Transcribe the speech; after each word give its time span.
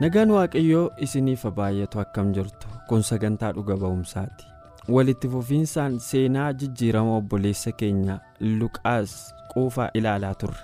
Nagaan 0.00 0.30
waaqayyoo 0.36 0.90
isiniif 1.06 1.44
baay'atu 1.58 2.00
akkam 2.02 2.32
jirtu 2.36 2.68
kun 2.88 3.02
sagantaa 3.08 3.52
dhuga 3.56 3.76
ba'umsaati. 3.82 4.46
Walitti 4.94 5.28
fufiinsaan 5.32 5.98
seenaa 6.06 6.52
jijjiirama 6.60 7.16
obboleessa 7.20 7.72
keenya 7.72 8.18
luqaas 8.60 9.12
quufaa 9.52 9.90
ilaalaa 10.00 10.34
turre. 10.34 10.62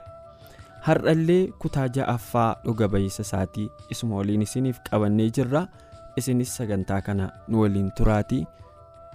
Har'allee 0.86 1.42
kutaa 1.62 1.86
ja'affaa 1.96 2.50
dhuga 2.64 2.88
ba'iisa 2.94 3.22
isaatii 3.28 3.68
isuma 3.96 4.16
waliin 4.20 4.42
isiniif 4.48 4.80
qabannee 4.90 5.30
jirra. 5.38 5.66
Isinis 6.16 6.56
sagantaa 6.56 7.00
kana 7.06 7.30
nu 7.48 7.62
waliin 7.62 7.90
turaatii 7.98 8.44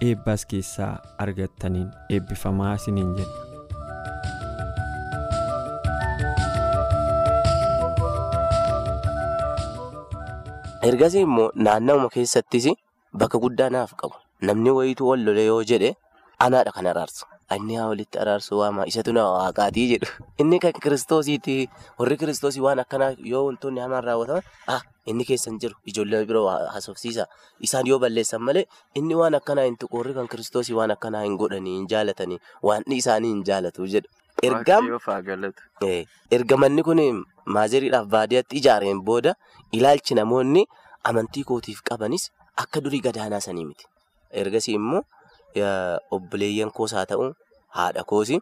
eebbaas 0.02 0.46
keessaa 0.52 0.94
argattaniin 1.18 1.90
eebbifamaa 2.10 2.74
isiniin 2.76 3.14
jenna. 3.18 3.55
Ergasii 10.90 11.24
immoo 11.28 11.52
naannawuma 11.66 12.10
keessattis 12.16 12.66
bakka 13.20 13.38
guddaa 13.44 13.70
naaf 13.76 13.94
qabu. 14.02 14.16
Namni 14.48 14.72
wayituu 14.78 15.08
wal 15.12 15.24
lole 15.28 15.46
yoo 15.46 15.64
jedhe 15.72 15.96
anaadha 16.46 16.72
kan 16.76 16.88
araarsu. 16.92 17.26
Inni 17.56 17.76
haa 17.78 17.88
walitti 17.92 18.18
araarsu 18.24 18.58
waama 18.60 18.86
isatu 18.92 19.14
na 19.14 19.24
waaqaatii 19.36 19.86
jedhu. 19.92 20.08
Inni 20.42 20.60
kan 20.60 20.74
kiristoosiiti 20.84 21.56
warri 22.00 22.18
kiristoosii 22.18 22.62
waan 22.68 22.80
akkanaa 22.84 23.14
yoo 23.32 23.46
wantoonni 23.48 23.80
hamaan 23.86 24.04
raawwataman 24.04 24.44
ah 24.76 24.82
inni 25.06 25.24
keessan 25.30 25.60
jiru. 25.62 25.76
Ijoollee 25.86 26.26
biroo 26.26 26.48
haasofsiisa 26.50 27.28
isaan 27.62 27.88
yoo 27.88 28.00
balleessan 28.00 28.42
malee 28.42 28.66
inni 28.96 29.16
waan 29.22 29.36
akkanaa 29.40 29.66
hin 29.70 29.78
tuqu. 29.78 29.98
Warri 29.98 30.14
kan 30.14 30.28
kiristoosii 30.28 30.74
waan 30.82 30.92
akkanaa 30.98 31.24
hin 31.28 31.38
godhanii 31.38 31.76
hin 31.78 31.88
jaalatanii 31.94 32.40
waan 32.64 32.84
isaanii 33.00 33.32
hin 33.36 33.44
jaalatu 33.52 33.88
jedhu. 33.96 34.10
Erga 36.38 36.56
manni 36.64 36.84
kun 36.88 37.00
maaziriidhaaf 37.58 38.08
baadiyyaatti 38.16 38.58
ijaareen 38.62 39.02
booda 39.10 39.36
ilaalchi 39.72 40.14
namoonni 40.20 40.66
amantii 41.10 41.44
kootiif 41.50 41.82
qabanis 41.90 42.30
akka 42.64 42.82
durii 42.82 43.02
gadaanaa 43.08 43.40
sanii 43.48 43.66
miti. 43.66 43.86
Ergasii 44.32 44.76
immoo 44.80 45.02
obboleeyyan 46.18 46.72
koos 46.72 46.94
haa 46.98 47.06
ta'u 47.12 47.32
haadha 47.78 48.04
koosi 48.04 48.40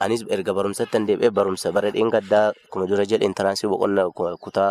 anis 0.00 0.24
erga 0.36 0.52
barumsatti 0.58 0.98
deebi'ee 1.08 1.30
barumsa 1.38 1.72
bara 1.72 1.90
dheengaddaa 1.96 2.46
akkuma 2.52 2.86
dura 2.90 3.04
jedhe 3.12 3.26
intaraansii 3.30 3.68
boqonnaa 3.72 4.36
kutaa 4.44 4.70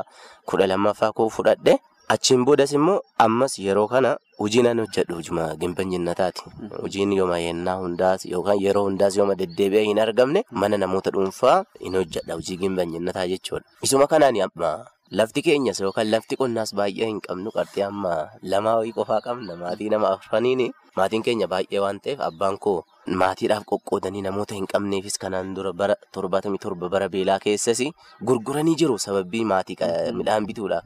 kudha 0.50 0.68
lammaffaa 0.72 1.12
koo 1.18 1.30
fudhadhe 1.38 1.78
achiin 2.14 2.46
boodas 2.46 2.72
immoo 2.78 3.02
ammas 3.26 3.54
yeroo 3.60 3.88
kana 3.88 4.18
hojii 4.40 4.62
nan 4.68 4.80
hojjedhu 4.80 5.16
hojima 5.16 5.56
gimbanyinnataati. 5.62 6.44
Hojiin 6.82 7.14
yooma 7.20 7.38
yennaa 7.40 7.76
hundaas 7.84 8.26
yookaan 8.26 8.62
yeroo 8.66 8.84
hundaas 8.88 9.18
yooma 9.18 9.36
deddeebi'ee 9.42 9.84
hin 9.90 10.00
argamne 10.00 10.44
mana 10.52 10.78
namoota 10.78 11.12
dhuunfaa 11.16 11.64
hin 11.86 11.96
hojjedha 12.00 12.34
hojii 12.34 12.58
gimbanyinnataa 12.64 13.28
jechuudha. 13.34 13.66
Isuma 13.82 14.08
kanaan 14.08 14.42
amma 14.48 14.72
lafti 15.12 15.42
keenyas 15.46 15.80
yookaan 15.86 16.10
lafti 16.12 16.36
qonnaas 16.40 16.74
baay'ee 16.80 17.08
hin 17.12 17.20
qabnu 17.28 17.52
qarxii 17.58 17.84
amma 17.88 18.14
lamaa 18.54 18.76
wayii 18.82 18.94
qofaa 18.98 19.22
qabna 19.28 19.56
maatii 19.60 19.90
nama 19.94 20.10
afraniini 20.18 20.72
maatiin 20.98 21.24
keenya 21.28 21.48
baay'ee 21.52 21.80
waan 21.84 22.00
ta'eef 22.06 22.20
abbaan 22.30 22.58
koo 22.66 22.78
maatiidhaaf 23.22 23.64
qoqqoodanii 23.72 24.24
namoota 24.28 24.56
hin 24.58 24.66
qabneefis 24.74 25.18
kanaan 25.24 25.54
dura 25.60 25.74
bara 25.84 25.96
torbaatamii 26.18 26.58
torba 26.66 26.90
bara 26.96 27.10
beelaa 27.18 27.38
keessas 27.46 27.84
gurguranii 28.32 28.76
jiru 28.82 28.98
sababii 29.06 29.46
maatii 29.54 29.78
midhaan 30.18 30.46
bituudha. 30.50 30.82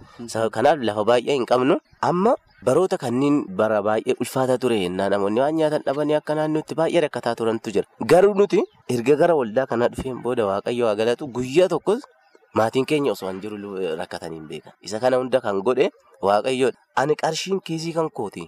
Kanaaf 0.51 0.80
lafa 0.91 1.03
baay'ee 1.13 1.34
hin 1.40 1.46
qabnu 1.53 1.80
amma. 2.12 2.36
Baroota 2.68 2.97
kanneen 3.00 3.36
bara 3.59 3.80
baay'ee 3.81 4.16
ulfaata 4.19 4.57
ture 4.59 4.78
yennaa 4.84 5.06
namoonni 5.16 5.40
waan 5.41 5.56
nyaatan 5.56 5.84
dhabanii 5.86 6.16
akka 6.18 6.36
naannootti 6.36 6.75
baay'ee 6.75 7.01
rakkataa 7.07 7.36
turantu 7.40 7.72
jira. 7.75 7.88
Garuu 8.12 8.34
nuti 8.36 8.59
erga 8.96 9.16
gara 9.22 9.36
waldaa 9.41 9.66
kanaa 9.69 9.88
dhufeen 9.94 10.18
booda 10.25 10.46
waaqayyo 10.50 10.88
haa 10.91 10.96
galatu 11.01 11.28
guyyaa 11.38 11.68
tokkos 11.72 12.03
maatiin 12.53 12.85
keenya 12.85 13.11
osoo 13.15 13.29
hin 13.31 13.41
jiru 13.41 13.57
rakkatanii 14.01 14.39
hin 14.39 14.47
beekan. 14.51 14.73
Isa 14.81 14.99
kana 14.99 15.17
hunda 15.17 15.41
kan 15.41 15.61
godhe 15.61 15.89
waaqayyoodha. 16.21 16.77
Ani 16.95 17.15
qarshiin 17.15 17.59
kiisii 17.61 17.93
kan 17.97 18.09
kooti 18.09 18.45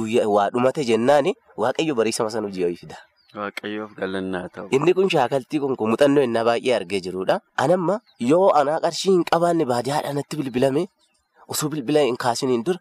guyyaa 0.00 0.26
waa 0.36 0.50
dhumate 0.50 0.84
jennaani 0.84 1.34
waaqayyo 1.56 1.94
bariisama 1.94 2.30
sana 2.30 2.46
hojii 2.48 2.76
fida. 2.82 2.96
Waaqayyoof 3.36 3.94
galannaa 3.96 4.48
ta'u. 4.54 4.68
Inni 4.76 4.94
kun 4.94 5.10
shaakaltii 5.10 5.60
kun 5.64 5.74
muuxannoo 5.78 6.22
innaa 6.28 6.44
baay'ee 6.48 6.74
argee 6.78 7.00
jirudha. 7.06 7.40
Anamma 7.64 8.00
yoo 8.30 8.48
anaa 8.60 8.80
qarshii 8.84 9.12
hin 9.12 9.24
qabaanne 9.32 9.64
baadiyyaadhaan 9.72 10.16
natti 10.20 10.36
bilbilame 10.40 10.86
osoo 11.48 11.68
bilbila 11.74 12.00
hin 12.08 12.16
kaasiniin 12.24 12.64
dura. 12.66 12.78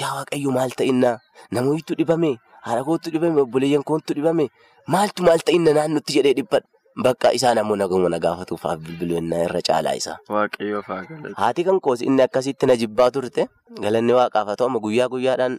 Yaa 0.00 0.14
waaqayyo 0.18 0.50
maal 0.58 0.70
ta'innaa 0.80 1.18
namootatu 1.58 1.94
dhibame 2.00 2.30
haadha 2.66 2.84
kootu 2.88 3.10
dhibame 3.14 3.40
obboleeyyan 3.42 3.82
kootu 3.90 4.14
dhibame 4.18 4.48
maaltu 4.94 5.22
maal 5.28 5.40
ta'inna 5.50 5.72
naannotti 5.78 6.12
jedhee 6.18 6.34
dhiphadha. 6.40 6.66
Bakka 7.04 7.32
isaa 7.36 7.54
namoonni 7.54 7.82
naguma 7.84 8.08
na 8.12 8.18
gaafatuufaaf 8.24 8.78
bilbilannaa 8.86 9.42
irra 9.46 9.60
caalaa 9.68 9.94
isaa. 10.00 10.16
Waaqayyoof 10.36 10.86
haa 10.92 11.02
galatu. 11.10 11.34
Haati 11.40 11.64
kan 11.68 11.78
koos 11.80 12.00
inni 12.02 12.22
akkasitti 12.26 12.66
na 12.70 12.76
jibbaa 12.80 13.10
turte 13.16 13.46
galanni 13.84 14.12
waaqaaf 14.18 14.46
haa 14.50 14.56
ta'u 14.62 14.80
guyyaa 14.86 15.08
guyyaadhaan 15.12 15.54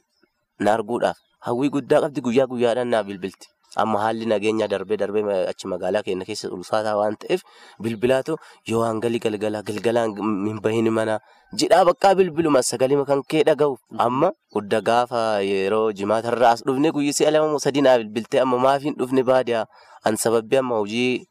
na 0.60 0.74
arguudhaaf 0.78 1.18
hawwii 1.48 1.70
guddaa 1.76 2.02
qabdi 2.06 2.22
guyyaa 2.28 2.48
guyyaadhaan 2.54 2.92
na 2.96 3.04
bilbilti. 3.12 3.48
Amma 3.76 4.00
haalli 4.04 4.26
nageenyaa 4.26 4.68
darbee 4.68 4.98
darbee 4.98 5.24
achi 5.52 5.68
magaalaa 5.68 6.02
keenya 6.04 6.26
keessa 6.26 6.50
ulfaataa 6.50 6.96
waan 6.98 7.16
ta'eef 7.22 7.42
bilbilaatu 7.84 8.38
yoo 8.72 8.84
hangalii 8.84 9.20
galgalaa 9.26 9.62
galgalaan 9.68 10.16
hin 10.48 10.60
bahin 10.64 10.90
mana 10.90 11.20
jedhaa 11.54 11.84
bakka 11.86 12.16
bilbiluma. 12.16 12.64
Sagalima 12.64 13.06
kan 13.06 13.22
kee 13.24 13.44
dhaga'u. 13.44 13.78
Amma 13.98 14.32
guddaa 14.54 14.82
gaafa 14.82 15.22
yeroo 15.46 15.92
jimaatarraa 15.94 16.52
as 16.58 16.64
dhufne 16.66 16.92
guyyaa 16.92 17.14
si'a 17.22 17.32
lama 17.32 17.60
sadii 17.60 17.82
naa 17.86 17.98
bilbiltee 18.02 18.42
amma 18.46 18.58
maaf 18.66 18.82
hin 18.90 18.96
dhufne 18.98 19.24
baadiyaa 19.24 19.66
an 20.06 20.18
sababbii 20.18 20.60
amma 20.64 20.76
hojii 20.82 21.26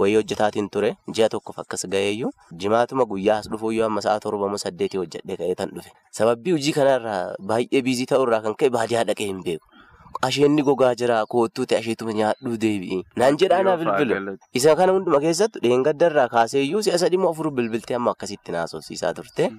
wayii 0.00 0.16
hojjetaatiin 0.16 0.68
ture. 0.72 0.90
Ji'a 1.14 1.28
tokkoof 1.28 1.58
akkas 1.62 1.84
ga'eeyyuu 1.94 2.30
jimaatuma 2.64 3.04
guyyaa 3.12 3.38
as 3.44 3.48
dhufu 3.52 3.72
yoo 3.76 3.86
amma 3.86 4.00
sa'a 4.06 4.20
torba 4.20 4.48
saddeetii 4.64 4.98
hojjedhee 5.02 5.36
ka'ee 5.42 5.54
tan 5.60 5.70
dhufe. 5.76 5.90
Sababbii 6.18 6.56
hojii 6.56 6.72
kanarraa 6.78 7.34
baay'ee 7.52 7.82
biizii 7.88 8.06
ta'urraa 8.14 8.40
kan 8.48 8.54
ka'e 8.56 8.70
baadiyaa 8.78 9.04
dhaqee 9.12 9.28
hin 9.32 9.42
beeku. 9.44 9.66
Asheenni 10.28 10.62
gogaa 10.68 10.94
jira 11.00 11.18
koottuu 11.34 11.66
ta'e 11.66 11.78
asheetuma 11.82 12.12
nyaadhuu 12.18 12.56
deebi'i. 12.64 12.98
Naan 13.16 13.36
jedhaa 13.42 13.62
naa 13.68 13.76
bilbilu. 13.82 14.36
Isa 14.60 14.74
kana 14.80 14.92
hunduma 14.96 15.20
keessattu 15.24 15.60
dheengaddarraa 15.64 16.28
kaaseeyyuu 16.34 16.82
si'a 16.86 16.98
sadii 17.04 17.18
moo 17.24 17.30
afur 17.34 17.50
bilbiltee 17.58 17.96
amma 18.00 18.10
akkasitti 18.16 18.52
naasofsiisaa 18.56 19.12
turte. 19.18 19.50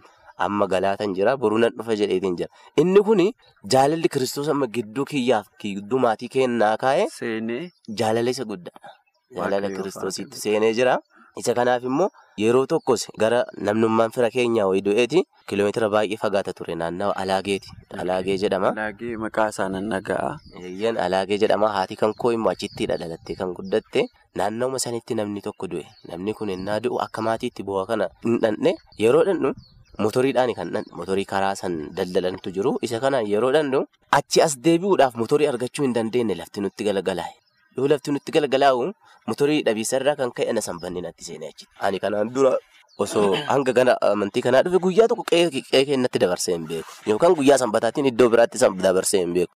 Amma 0.47 0.66
galaatan 0.68 1.13
jira 1.18 1.38
boruu 1.38 1.59
nan 1.63 1.72
dhufa 1.78 1.96
jedheetiin 2.02 2.38
jira. 2.40 2.50
Inni 2.81 3.02
kuni 3.09 3.28
jaalalli 3.75 4.09
kiristoos 4.16 4.50
amma 4.53 4.68
gidduu 4.78 5.06
kiyyaaf 5.12 5.47
gidduu 5.62 6.00
maatii 6.06 6.30
kennaa 6.36 6.75
kaa'e. 6.83 7.07
Jaalala 8.01 8.30
isa 8.38 8.44
guddaadha. 8.54 8.89
Jaalala 9.38 9.69
kiristoositti 9.77 10.39
seenee 10.45 10.74
jira. 10.80 10.98
Isa 11.41 11.53
kanaaf 11.57 11.83
immoo 11.89 12.09
yeroo 12.38 12.65
tokkos 12.71 13.07
gara 13.21 13.39
namnummaan 13.68 14.12
fira 14.15 14.30
keenyaa 14.35 14.68
wayii 14.69 14.83
du'eeti 14.88 15.24
kiiloomeetira 15.50 15.89
baay'ee 15.94 16.18
fagaata 16.24 16.53
ture 16.57 16.75
naannawa 16.81 17.15
Alaageeti. 17.24 17.69
Alaagee 18.03 18.38
jedhama. 18.44 18.69
Alaagee 18.75 19.18
maqaa 19.25 19.47
isaa 19.53 19.69
nan 19.75 19.89
dhaga'a. 19.94 20.31
Eeyyaan 20.62 20.97
Alaagee 21.06 21.38
jedhama. 21.44 21.69
Haati 21.77 21.95
kan 22.01 22.13
koo 22.24 22.31
immoo 22.38 22.51
achittidha 22.53 22.97
dhalattee 23.01 23.35
kan 23.41 23.53
guddatte. 23.57 24.06
Naannawuma 24.35 24.80
sanitti 24.85 25.15
namni 25.19 25.41
tokko 25.41 25.68
du'e. 25.74 25.85
Namni 26.13 26.33
kun 26.38 26.50
ennaa 26.53 26.80
du'u 26.85 27.01
akka 27.07 27.21
maatiitti 27.30 27.63
bu'aa 27.69 27.86
kana 27.91 28.09
hin 28.25 28.39
dhandhe 28.45 28.75
yeroo 29.03 29.24
dhandhu 29.29 29.53
motoriidhaan 30.06 30.53
kan 30.57 30.71
dhandhu 30.74 30.95
motorii 31.01 31.25
karaa 31.36 31.53
san 31.56 31.75
daldalantu 31.97 32.50
jiru. 32.56 32.77
Isa 32.81 33.00
kanaan 33.03 33.27
yeroo 33.36 33.51
dhandhu 33.57 33.83
achi 34.19 34.41
as 34.45 34.57
deebi'uudhaaf 34.68 35.15
motorii 35.21 35.47
argachuu 35.53 35.86
hin 35.89 35.94
dandeenye 35.97 36.36
lafti 36.41 36.62
nutti 36.65 36.83
galagalaa'e. 36.89 37.33
Yoo 37.78 37.88
lafti 37.92 38.12
nutti 38.16 38.31
galagalaa'u 38.36 38.92
motorii 39.28 39.62
dhabiisarraa 39.68 40.16
kan 40.20 40.31
ka'e 40.38 40.54
na 40.54 40.62
sanbanne 40.68 41.02
natti 41.08 41.24
seenee 41.30 41.50
achitti. 41.54 41.70
Ani 41.80 42.00
kanaan 42.04 42.30
dura 42.36 42.54
osoo 43.06 43.34
hanga 43.50 43.74
gana 43.80 43.94
amantii 44.12 44.42
kanaa 44.46 44.62
dhufe 44.68 44.80
guyyaa 44.86 45.08
tokko 45.12 45.24
qe'ee 45.31 45.86
keenyatti 45.90 46.20
dabarsee 46.24 46.54
hin 46.58 46.68
beeku. 46.70 46.92
Yookaan 47.10 47.36
guyyaa 47.40 47.58
sanbataatiin 47.64 48.06
iddoo 48.12 48.30
biraatti 48.36 48.60
dabarsee 48.88 49.22
hin 49.25 49.34
beeku. 49.40 49.54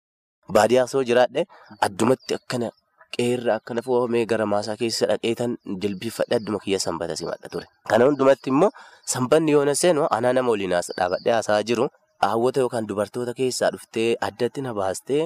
Baadiyyaa 0.55 0.85
osoo 0.89 1.03
jiraadhe 1.09 1.45
addumatti 1.87 2.35
akkana 2.39 2.69
qeerra 3.17 3.55
akkana 3.59 3.81
fo'amee 3.85 4.25
gara 4.31 4.45
maasaa 4.53 4.75
keessa 4.81 5.07
dhaqeetan 5.11 5.57
jilbiifadhe 5.83 6.35
adduma 6.39 6.59
kiyya 6.63 6.79
sanbata 6.85 7.15
simadha 7.19 7.49
ture. 7.53 7.65
Kana 7.89 8.05
hundumatti 8.09 8.49
immoo 8.53 8.69
sanbanni 9.13 9.51
yoo 9.55 9.65
na 9.69 9.75
seenu 9.81 10.07
anaa 10.17 10.33
nama 10.37 10.49
waliin 10.55 10.75
dhaabadhee 10.97 11.33
haasaa 11.37 11.61
jiru 11.69 11.87
hawwata 12.25 12.59
yookaan 12.63 12.87
dubartoota 12.89 13.33
keessaa 13.39 13.71
dhuftee 13.75 14.07
addatti 14.27 14.61
na 14.65 14.73
baastee 14.73 15.23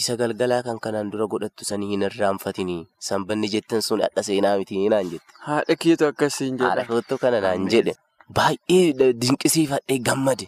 isa 0.00 0.16
galgalaa 0.20 0.62
kan 0.66 0.78
kanaan 0.84 1.10
dura 1.12 1.26
godhattu 1.34 1.64
sanii 1.68 1.88
hin 1.92 2.02
irraanfatinii 2.08 2.80
sanbanni 3.08 3.48
jettan 3.54 3.80
sun 3.86 4.02
hadha 4.04 4.22
seenaa 4.28 4.56
miti 4.60 4.76
naan 4.94 5.08
jette. 5.12 5.32
Haadha 5.46 5.76
keetu 5.84 6.04
akkasiin 6.10 6.58
Haadha 6.60 6.82
jedha. 6.82 6.92
kootu 6.92 7.18
kana 7.22 7.40
naan 7.46 7.64
jedhe 7.74 7.94
baay'ee 8.38 9.12
dinqisiifadhee 9.22 9.98
gammade 10.10 10.46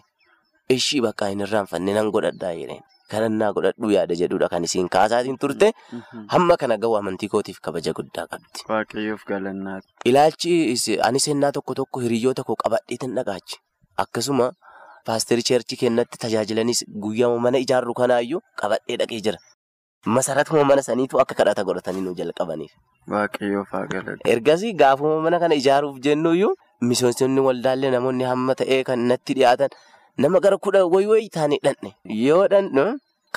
ishii 0.77 1.01
bakka 1.07 1.31
hin 1.33 1.41
irraanfanne 1.47 1.93
nan 1.97 2.11
godhadhaa 2.17 2.53
jedheen 2.61 2.83
kanannaa 3.13 3.49
godhadhuu 3.57 3.89
yaada 3.95 4.15
jedhudha 4.21 4.49
kan 4.53 4.63
isiin 4.69 4.89
kaasaatiin 4.95 5.37
turte 5.43 5.67
hamma 6.35 6.57
kana 6.63 6.77
ga'u 6.85 6.93
amantii 7.01 7.29
kootiif 7.33 7.57
kabaja 7.67 7.93
guddaa 7.99 8.27
qabdi. 8.33 8.59
Waaqayyoof 8.69 9.23
galannaa. 9.33 9.79
Ilaalchi 10.11 10.53
isi- 10.77 10.99
ani 11.07 11.19
sennaa 11.27 11.51
tokko 11.57 11.73
tokko 11.81 11.99
hiriyoota 12.05 12.43
koo 12.49 12.55
qabadheetin 12.63 13.15
dhaqaachi. 13.17 13.57
Akkasuma 14.03 14.51
paasterii 15.05 15.43
cheerchii 15.49 15.77
kennatti 15.83 16.17
tajaajilanis 16.25 16.83
guyyaa 17.05 17.31
mana 17.45 17.57
ijaarru 17.65 17.93
kanaayyuu 18.01 18.41
qabadhee 18.61 18.97
dhaqee 19.01 19.21
jira. 19.27 19.37
Masaratuma 20.05 20.63
mana 20.63 20.81
saniitu 20.81 21.19
akka 21.21 21.35
kadhata 21.35 21.63
godhatanii 21.67 22.01
nu 22.01 22.13
jalqabaniif. 22.19 22.71
Waaqayyoof 23.13 23.71
haa 23.71 23.85
galatu. 23.93 24.21
Ergasii 24.33 24.73
gaafuma 24.81 25.19
mana 25.25 25.39
kana 25.39 25.55
ijaaruuf 25.61 25.97
jennuyyuu 26.05 26.53
misoomsonni 26.91 27.41
waldaallee 27.47 27.91
namoonni 27.95 28.23
hamma 28.31 28.55
ta'ee 28.61 28.83
kan 28.89 28.99
natti 29.11 29.33
dhiyaatan 29.39 29.69
nama 30.17 30.39
gara 30.45 30.57
kudha 30.57 30.85
wayi 30.93 31.07
wayi 31.11 31.29
taanee 31.35 31.59
dhanne. 31.65 31.91
Yoo 32.27 32.47
dhanne 32.53 32.85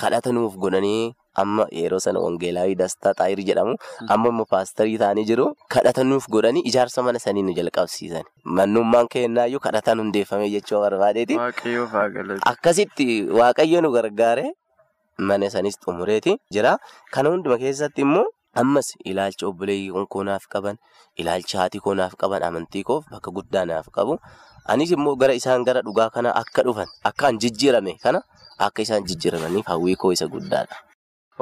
kadhata 0.03 0.31
nuuf 0.37 0.55
godhanii 0.65 1.13
amma 1.41 1.65
yeroo 1.71 1.99
sana 2.05 2.19
wangeelaawii 2.25 2.75
dastaa 2.81 3.13
xaayirii 3.19 3.45
jedhamu 3.49 3.75
amma 4.15 4.29
immoo 4.33 4.45
paasterii 4.53 4.97
taanii 5.03 5.25
jiru 5.29 5.45
kadhata 5.75 6.03
nuuf 6.03 6.27
godhanii 6.35 6.61
ijaarsa 6.71 7.03
mana 7.03 7.19
sanii 7.19 7.41
nu 7.47 7.53
jalqabsiisan. 7.57 8.23
Mannummaan 8.43 9.07
kennaayyuu 9.15 9.59
kadhataan 9.65 9.99
hundeeffame 10.03 10.49
jechuu 10.53 10.79
barbaadeeti. 10.85 11.37
Akkasitti 12.51 13.07
waaqayyo 13.39 13.81
nu 13.81 13.91
gargaare 13.91 14.45
mana 15.17 15.49
sanis 15.49 15.77
xumureeti 15.79 16.37
jira. 16.51 16.77
Kana 17.11 17.29
hunduma 17.29 17.57
keessatti 17.57 18.01
immoo 18.05 18.25
ammas 18.55 18.93
ilaalcha 19.05 19.47
obboleeyyiin 19.49 20.05
koo 20.09 20.23
naaf 20.23 20.45
qaban, 20.53 20.77
ilaalcha 21.17 21.57
haati 21.59 21.79
koo 21.79 21.93
naaf 21.97 22.13
qaban, 22.17 22.43
amantii 22.43 22.83
koof 22.83 23.05
bakka 23.11 23.31
guddaa 23.31 23.65
naaf 23.65 23.89
qabu. 23.91 24.17
Anis 24.65 24.91
immoo 24.91 25.15
gara 25.15 25.33
isaan 25.33 25.63
gara 25.65 25.81
dhugaa 25.81 26.09
kana 26.09 26.31
akka 26.35 26.63
dhufan, 26.63 26.87
akka 27.03 27.31
jijjiirame 27.33 27.97
kana 28.03 28.21
akka 28.57 28.81
isaan 28.85 29.03
jijjiiramaniif 29.03 29.65
hawwii 29.67 29.95
koo 29.95 30.11
isa 30.13 30.27
guddaadha. 30.27 30.75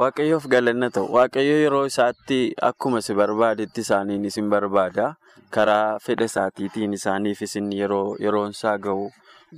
Waaqayyoof 0.00 0.46
galanna 0.48 0.88
ta'u. 0.90 1.06
Waaqayyo 1.12 1.56
yeroo 1.62 1.84
isaatti 1.86 2.38
akkuma 2.68 3.00
si 3.04 3.12
barbaadetti 3.14 3.80
isaaniin 3.84 4.24
isin 4.24 4.48
barbaada. 4.48 5.16
Karaa 5.52 5.98
fedha 6.00 6.24
isaatiitiin 6.30 6.94
isaaniif 6.96 7.42
isin 7.46 7.68
yeroo 7.72 8.16
yeroon 8.20 8.50
isaa 8.56 8.78
gahu 8.78 9.10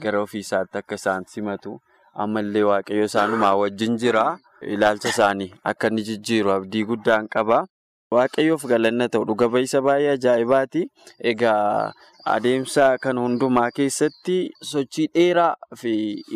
gara 0.03 0.23
ofii 0.27 0.43
isaatti 0.47 0.79
akka 0.83 0.95
isaan 1.01 1.25
simatu. 1.35 1.79
Ammallee 2.15 2.65
Waaqayyo 2.71 3.05
isaanumaa 3.11 3.55
wajjin 3.63 3.97
jira. 3.99 4.27
Ilaalcha 4.75 5.09
isaanii 5.15 5.53
akka 5.65 5.89
inni 5.93 6.03
jijjiiru 6.11 6.51
abdii 6.57 6.85
guddaan 6.91 7.29
qaba. 7.31 7.63
Waaqayyoof 8.11 8.67
galanna 8.67 9.09
ta'u 9.09 9.25
dhuga 9.31 9.49
ba'isa 9.55 9.81
baay'ee 9.87 10.17
ajaa'ibaati. 10.19 10.83
Egaa 11.31 11.93
adeemsa 12.33 12.85
kan 13.05 13.19
hundumaa 13.21 13.71
keessatti 13.79 14.37
sochii 14.69 15.07
dheeraa 15.17 15.57
fi 15.81 15.93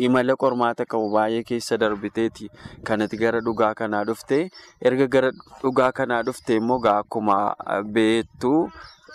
imala 0.07 0.35
qormaata 0.43 0.85
qabu 0.93 1.07
baay'ee 1.15 1.43
keessa 1.49 1.77
darbiteeti 1.83 2.49
kanatti 2.89 3.17
gara 3.23 3.41
dhugaa 3.47 3.73
kanaa 3.79 4.03
dhufte. 4.09 4.39
Erga 4.89 5.07
gara 5.15 5.31
dhugaa 5.63 5.91
kanaa 5.99 6.21
dhufte 6.27 6.55
immoo 6.61 6.79
akkuma 6.93 7.37
beektu 7.97 8.53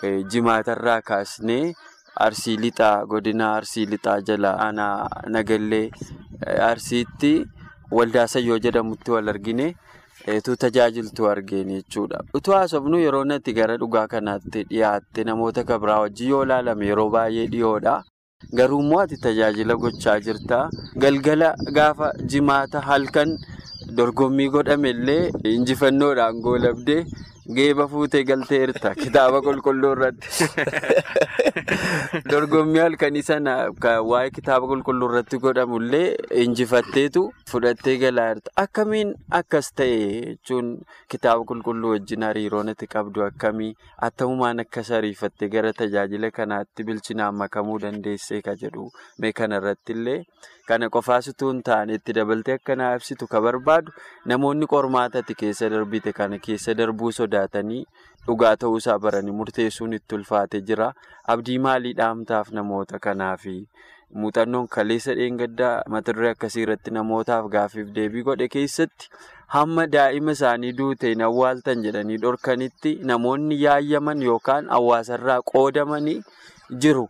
eh, 0.03 0.19
jimaatarraa 0.35 0.99
kaasnee 1.11 1.73
arsii 2.27 2.57
lixaa 2.65 3.05
godina 3.15 3.53
arsii 3.55 3.85
lixaa 3.95 4.19
jala 4.31 4.51
aanaa 4.67 5.09
nagallee 5.37 5.85
eh, 6.47 6.59
arsiitti 6.71 7.33
waldaa 7.91 8.27
sayyoo 8.27 8.59
jedhamutti 8.67 9.11
wal 9.17 9.29
argine. 9.35 9.75
Tu 10.45 10.55
tajaajiltu 10.63 11.27
argeen 11.29 11.69
jechuudha. 11.75 12.19
Utuu 12.37 12.53
haasofnu 12.57 12.99
yeroo 12.99 13.23
natti 13.31 13.53
gara 13.53 13.77
dhugaa 13.81 14.07
kanaatti 14.13 14.63
dhiyaatte 14.69 15.23
namoota 15.29 15.63
kabraa 15.71 15.99
wajjin 16.03 16.29
yoo 16.29 16.43
ilaalame 16.45 16.85
yeroo 16.91 17.09
baay'ee 17.15 17.47
dhiyoodha. 17.53 17.93
Garuu 18.57 18.79
immoo 18.83 18.99
ati 19.03 19.17
tajaajila 19.27 19.75
gochaa 19.83 20.17
jirta. 20.25 20.57
Galgala 21.03 21.53
gaafa 21.77 22.11
jimaata 22.33 22.81
halkan 22.89 23.37
dorgommii 23.97 24.49
godhame 24.57 24.89
illee 24.95 25.31
injifannoodhaan 25.53 26.41
goolabdee 26.47 27.05
geeba 27.53 27.87
fuutee 27.87 28.23
galteerta 28.25 28.93
kitaaba 28.95 29.41
qulqulluu 29.45 29.91
irratti. 29.95 30.47
Dorgommii 32.31 32.81
halkanii 32.81 33.23
sana 33.27 33.53
waa'ee 33.79 34.31
kitaaba 34.37 34.69
qulqulluu 34.71 35.09
irratti 35.11 35.39
godhamu 35.43 35.81
illee 35.83 36.15
injifatteetu 36.45 37.23
fudhattee 37.51 37.97
galaa 38.05 38.27
jirta. 38.33 38.55
Akkamiin 38.63 39.13
akkas 39.41 39.71
ta'e 39.81 39.99
jechuun 39.99 40.73
kitaaba 41.15 41.45
qulqulluu 41.53 41.93
wajjin 41.95 42.27
hariiroo 42.29 42.63
natti 42.71 42.89
qabdu 42.95 43.27
akkamii 43.27 43.71
attamumaan 44.09 44.65
akkas 44.65 44.91
ariifattee 44.99 45.51
gara 45.57 45.73
tajaajila 45.83 46.33
kanaatti 46.41 46.89
bilchinaan 46.89 47.39
makamuu 47.43 47.79
dandeessee 47.85 48.41
ka 48.49 48.57
jedhu 48.65 48.89
mee 49.19 49.33
kanarratti 49.41 49.97
illee 49.99 50.19
kana 50.69 50.89
qofaas 50.93 51.27
utuu 51.31 51.49
hin 51.51 51.61
taane 51.65 51.97
itti 51.97 52.13
dabaltee 52.17 52.53
akka 52.59 52.75
naa 52.79 52.93
ibsitu 52.99 53.27
ka 53.33 53.41
barbaadu 53.45 53.91
namoonni 54.31 54.69
qormaata 54.71 55.21
ati 55.23 55.35
keessa 55.41 55.69
darbite 55.73 56.13
kana 56.19 56.39
keessa 56.47 56.73
darbuu 56.79 57.11
sodaatanii 57.35 57.83
dhugaa 58.27 58.55
ta'uusaa 58.61 58.97
baranii 59.05 59.31
murteessuun 59.39 59.93
itti 59.97 60.15
ulfaatee 60.15 60.61
jira. 60.69 60.87
Abdii 61.33 61.57
maalii 61.65 61.93
dhaamtaaf 61.99 62.51
namoota 62.57 62.99
kanaafi 62.99 63.55
muuxannoon 64.21 64.67
kaleessa 64.75 65.15
dheengaddaa 65.19 65.83
mata 65.95 66.13
duree 66.17 66.31
akkasii 66.35 66.61
irratti 66.65 66.91
namootaaf 66.97 67.49
gaafiif 67.55 67.89
deebii 67.95 68.23
godhe 68.29 68.47
keessatti 68.55 69.09
hamma 69.55 69.85
daa'ima 69.95 70.35
isaanii 70.37 70.71
duute 70.77 71.11
hin 71.13 71.21
awwaaltan 71.27 71.83
jedhanii 71.87 72.17
dhorkanitti 72.25 72.93
namoonni 73.11 73.59
yaayyaman 73.63 74.21
yookaan 74.29 74.69
hawaasarraa 74.75 75.39
qoodamanii 75.53 76.17
jiru. 76.69 77.05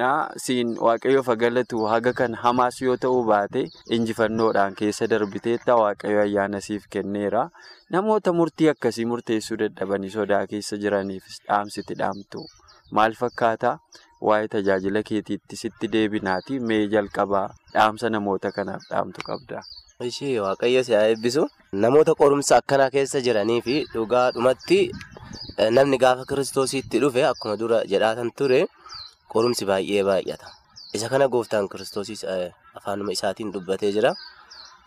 Naa 0.00 0.28
siin 0.44 0.74
waaqayyoof 0.86 1.28
galatu 1.42 1.84
haga 1.92 2.12
kan 2.20 2.34
hamaas 2.42 2.80
yoo 2.82 2.96
ta'uu 3.04 3.22
baate 3.30 3.62
injifannoodhaan 3.96 4.74
keessa 4.80 5.08
darbiteetta 5.12 5.76
waaqayyo 5.82 6.20
ayyaana 6.26 6.60
siif 6.66 6.86
kenneera. 6.96 7.48
Namoota 7.90 8.32
murtii 8.32 8.68
akkasii 8.74 9.04
murteessuu 9.12 9.58
dadhabanii 9.62 10.10
sodaa 10.18 10.46
keessa 10.52 10.76
jiraniif 10.84 11.24
dhaamsiti 11.46 11.94
dhaamtu. 12.02 12.44
Maal 12.90 13.14
fakkaata? 13.22 13.78
Waa'ee 14.26 14.48
tajaajila 14.48 15.02
keetiitti 15.08 15.56
sitti 15.62 15.88
deebinaati 15.92 16.60
mee 16.70 16.82
jalqabaa 16.94 17.48
dhaamsa 17.74 18.10
namoota 18.10 18.52
kanaaf 18.58 18.86
dhaamtu 18.90 19.26
qabda. 19.30 19.60
Ishee 20.04 20.36
waaqayyo 20.44 20.82
si 20.84 20.92
haa 20.92 21.08
eebbisu. 21.08 21.42
Namoota 21.72 22.12
qorumsa 22.20 22.56
akkanaa 22.60 22.90
keessa 22.92 23.20
jiranii 23.26 23.62
fi 23.64 23.76
dhugaadhumatti 23.92 24.92
namni 25.76 25.96
gaafa 26.02 26.24
kiristoositti 26.28 27.00
dhufe 27.00 27.24
akkuma 27.24 27.56
dura 27.56 27.78
jedhaatan 27.92 28.28
ture 28.36 28.58
qorumsi 29.32 29.64
baay'ee 29.70 30.02
baay'ata. 30.04 30.52
Isa 30.92 31.08
kana 31.08 31.28
gooftaan 31.32 31.68
kiristoosis 31.72 32.24
afaanuma 32.28 33.12
isaatiin 33.16 33.52
dubbatee 33.56 33.92
jira. 33.96 34.12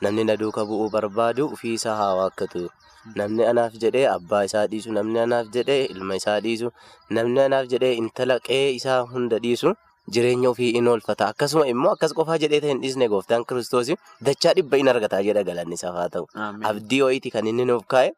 Namni 0.05 0.23
na 0.29 0.37
duuka 0.37 0.61
bu'uu 0.69 0.91
barbaadu 0.93 1.49
ofii 1.57 1.73
isaa 1.81 1.95
haa 1.97 2.13
waakkatu. 2.21 2.69
Namni 3.17 3.45
anaaf 3.49 3.73
jedhee 3.81 4.05
abbaa 4.13 4.43
isaa 4.45 4.67
dhiisu, 4.69 4.93
namni 4.93 5.19
anaaf 5.25 5.49
jedhee 5.55 5.85
ilma 5.89 6.15
isaa 6.21 6.37
dhiisu, 6.45 6.69
namni 7.09 7.41
anaaf 7.49 7.65
jedhee 7.73 7.95
intala 7.97 8.37
qe'ee 8.39 8.69
isaa 8.77 9.01
hunda 9.09 9.39
dhiisu. 9.41 9.73
Jireenya 10.07 10.49
ofii 10.49 10.71
in 10.79 10.87
oolfata. 10.87 11.27
Akkasuma 11.33 11.67
immoo 11.67 11.91
akkas 11.93 12.13
qofaa 12.17 12.37
jedhee 12.41 12.61
hin 12.71 12.79
dhiisne 12.81 13.07
gooftaan 13.09 13.43
kiristoos 13.45 13.91
dachaa 14.23 14.53
dhibba 14.57 14.77
in 14.77 14.87
argataa 14.87 15.21
jedha 15.27 15.43
galanni 15.43 15.75
isaaf 15.75 15.95
haa 15.95 16.09
ta'u. 16.09 16.25
Abdii 16.71 17.01
wayiiti 17.01 17.29
kan 17.31 17.47
inni 17.47 17.65
nuuf 17.65 17.85
kaa'e. 17.87 18.11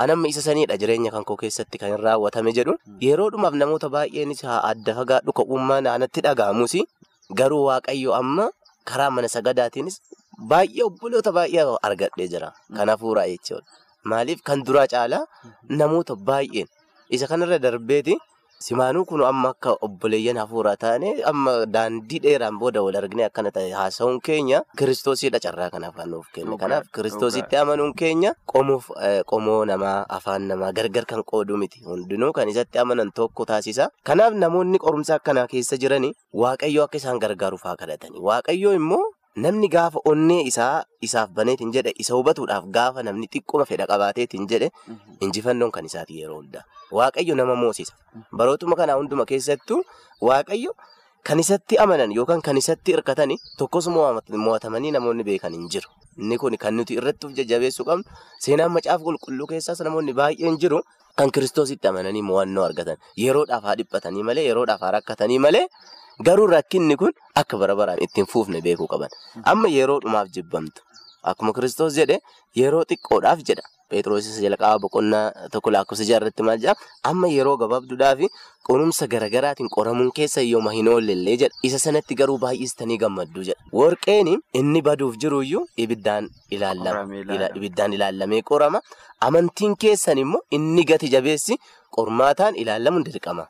Anamma 0.00 0.28
isa 0.32 0.40
saniidha 0.42 0.76
jireenya 0.80 1.10
kan 1.12 1.24
koo 1.28 1.36
keessatti 1.36 1.78
kan 1.78 1.92
raawwatame 2.00 2.52
jedhu. 2.56 2.74
Yeroodhumaaf 3.00 3.54
namoota 3.54 3.88
baay'eenis 3.92 4.42
adda 4.48 4.94
fagaadhu 4.98 5.32
ka'ummaan 5.32 5.86
anatti 5.86 6.20
dhaga'amus 6.24 6.74
garuu 7.40 7.64
waaqayyo 7.68 8.14
amma 8.16 8.48
karaa 8.84 9.10
mana 9.10 9.28
sagadaatiinis 9.28 10.00
baay'ee 10.50 10.82
obboloota 10.88 11.30
baay'ee 11.36 11.66
argadhee 11.82 12.28
jira. 12.32 12.50
Kan 12.76 12.88
hafuuraa 12.88 13.28
jechuudha. 13.28 13.62
Maaliif 14.04 14.40
kan 14.42 14.64
duraa 14.66 14.86
caalaa 14.88 15.22
namoota 15.68 16.16
baay'een 16.16 16.66
isa 17.10 17.26
kanarra 17.30 17.58
darbeeti. 17.62 18.16
Simaanuu 18.60 19.04
kun 19.08 19.22
amma 19.24 19.48
akka 19.54 19.72
obboleeyyan 19.86 20.36
hafuuraa 20.36 20.76
taane 20.76 21.10
amma 21.30 21.52
daandii 21.76 22.18
dheeraan 22.24 22.58
booda 22.60 22.82
wal 22.84 22.96
argine 23.00 23.22
akkana 23.26 23.50
ta'e 23.54 23.70
haasa'uun 23.72 24.18
keenya 24.26 24.58
kiristoosidha 24.80 25.40
carraa 25.44 25.70
kanaaf 25.74 25.94
kan 25.96 26.10
nuuf 26.14 26.26
kenne. 26.34 26.58
Kanaaf 26.60 26.90
kiristoositti 26.96 27.56
amanuun 27.56 27.94
keenya 28.02 28.34
qomuuf 28.52 28.90
qomoo 29.32 29.64
namaa 29.70 30.04
afaan 30.18 30.44
namaa 30.52 30.72
gargar 30.80 31.06
kan 31.12 31.22
qoodu 31.32 31.56
miti. 31.62 31.80
Hundinuu 31.86 32.32
kan 32.36 32.48
isatti 32.52 32.78
amanan 32.84 33.12
tokko 33.20 33.44
taasisa. 33.52 33.88
Kanaaf 34.04 34.34
namoonni 34.44 34.78
qorumsa 34.84 35.14
akkanaa 35.16 35.46
keessa 35.54 35.76
jiranii 35.86 36.12
waaqayyoo 36.44 36.84
akka 36.84 36.98
isaan 37.00 37.18
gargaaruuf 37.24 37.62
haa 37.64 37.76
kadhatanii. 37.80 38.20
Waaqayyoo 38.28 38.74
immoo 38.76 39.04
namni 39.36 39.68
gaafa 39.74 40.00
onnee 40.10 40.42
isaa 40.50 40.84
isaaf 41.06 41.30
baneetiin 41.38 41.72
jedhe 41.76 41.92
isa 42.04 42.14
hubatuudhaaf 42.18 42.64
gaafa 42.76 43.02
namni 43.08 43.26
xiqquma 43.34 43.64
fedha 43.70 43.86
qabaateetiin 43.90 44.46
jedhe 44.52 44.70
injifannoon 45.26 45.70
kan 45.76 45.84
isaati 45.90 46.20
yeroo 46.20 46.38
hundaa. 46.40 46.64
Waaqayyo 46.98 47.34
nama 47.38 47.54
moosisa. 47.54 47.94
Barootuma 48.36 48.76
kanaa 48.76 48.96
hunduma 49.00 49.24
keessattuu 49.32 49.82
waaqayyo 50.28 50.74
kan 51.28 51.38
isatti 51.40 51.78
amanan 51.84 52.12
yookaan 52.16 52.42
kan 52.42 52.56
isatti 52.62 52.92
hirkatan 52.96 53.30
tokkos 53.58 53.88
mo'atamanii 53.88 54.90
namoonni 54.96 55.24
beekan 55.24 55.52
hin 55.58 55.68
jiru. 55.74 55.88
Inni 56.18 56.38
kun 56.38 56.56
kan 56.58 56.74
nuti 56.76 56.94
irratti 56.98 57.26
of 57.26 57.32
jajjabeessuu 57.38 57.84
qabnu 57.86 58.04
seenaan 58.46 58.72
macaafa 58.72 59.04
qulqulluu 59.04 59.46
keessaas 59.52 59.80
namoonni 59.86 60.12
baay'een 60.20 60.58
jiru 60.58 60.80
kan 61.16 61.30
kiristoositti 61.30 61.88
amananii 61.88 62.22
mo'annoo 62.22 62.64
argatan 62.64 62.96
yeroodhaaf 63.22 63.62
haa 63.68 63.76
dhiphatanii 63.78 64.22
malee 64.28 64.44
yeroodhaaf 64.48 64.80
haa 64.84 64.90
rakkatanii 64.96 65.38
malee 65.46 65.66
garuu 66.28 66.46
rakkinni 66.54 66.96
kun 67.00 67.12
akka 67.42 67.58
bara 67.58 67.74
baraan 67.80 68.02
ittiin 68.06 68.26
fuufne 68.26 68.60
beekuu 68.62 68.86
qaban. 68.92 69.10
Amma 69.44 69.68
yeroo 69.68 70.00
dhumaaf 70.04 70.28
jibbamtu 70.36 70.82
akkuma 71.32 71.52
kiristoos 71.52 71.94
jedhe 72.00 72.20
yeroo 72.62 72.84
xiqqoodhaaf 72.90 73.42
jedha. 73.50 73.62
Pheexroosis 73.90 74.36
jalqaba 74.42 74.78
boqonnaa 74.82 75.48
tokko 75.52 75.70
lakkoofsa 75.74 76.04
jaarratti 76.10 76.42
maal 76.46 76.58
jedhama 76.62 76.78
amma 77.10 77.28
yeroo 77.36 77.56
gabaabduudhaa 77.62 78.12
fi 78.20 78.28
qorumsa 78.68 79.06
garagaraatiin 79.14 79.68
qoramuun 79.76 80.12
keessa 80.18 80.40
yooma 80.46 80.70
hin 80.76 80.88
oollellee 80.92 81.36
jedha. 81.42 81.56
Isa 81.68 81.78
sanatti 81.84 82.14
garuu 82.20 82.38
baay'istanii 82.44 82.98
gammaddu 83.02 83.42
jedha. 83.48 83.58
Warqeen 83.80 84.30
inni 84.60 84.82
baduuf 84.82 85.16
jiruyyuu 85.24 85.64
ibiddaan 85.76 86.30
ilaallamee 87.92 88.42
qorama. 88.42 88.80
Amantiin 89.20 89.76
keessan 89.76 90.18
immoo 90.18 90.40
inni 90.50 90.84
gati 90.84 91.08
jabeessi 91.14 91.56
qormaataan 91.96 92.54
ilaallamuun 92.62 93.04
dirqama. 93.08 93.46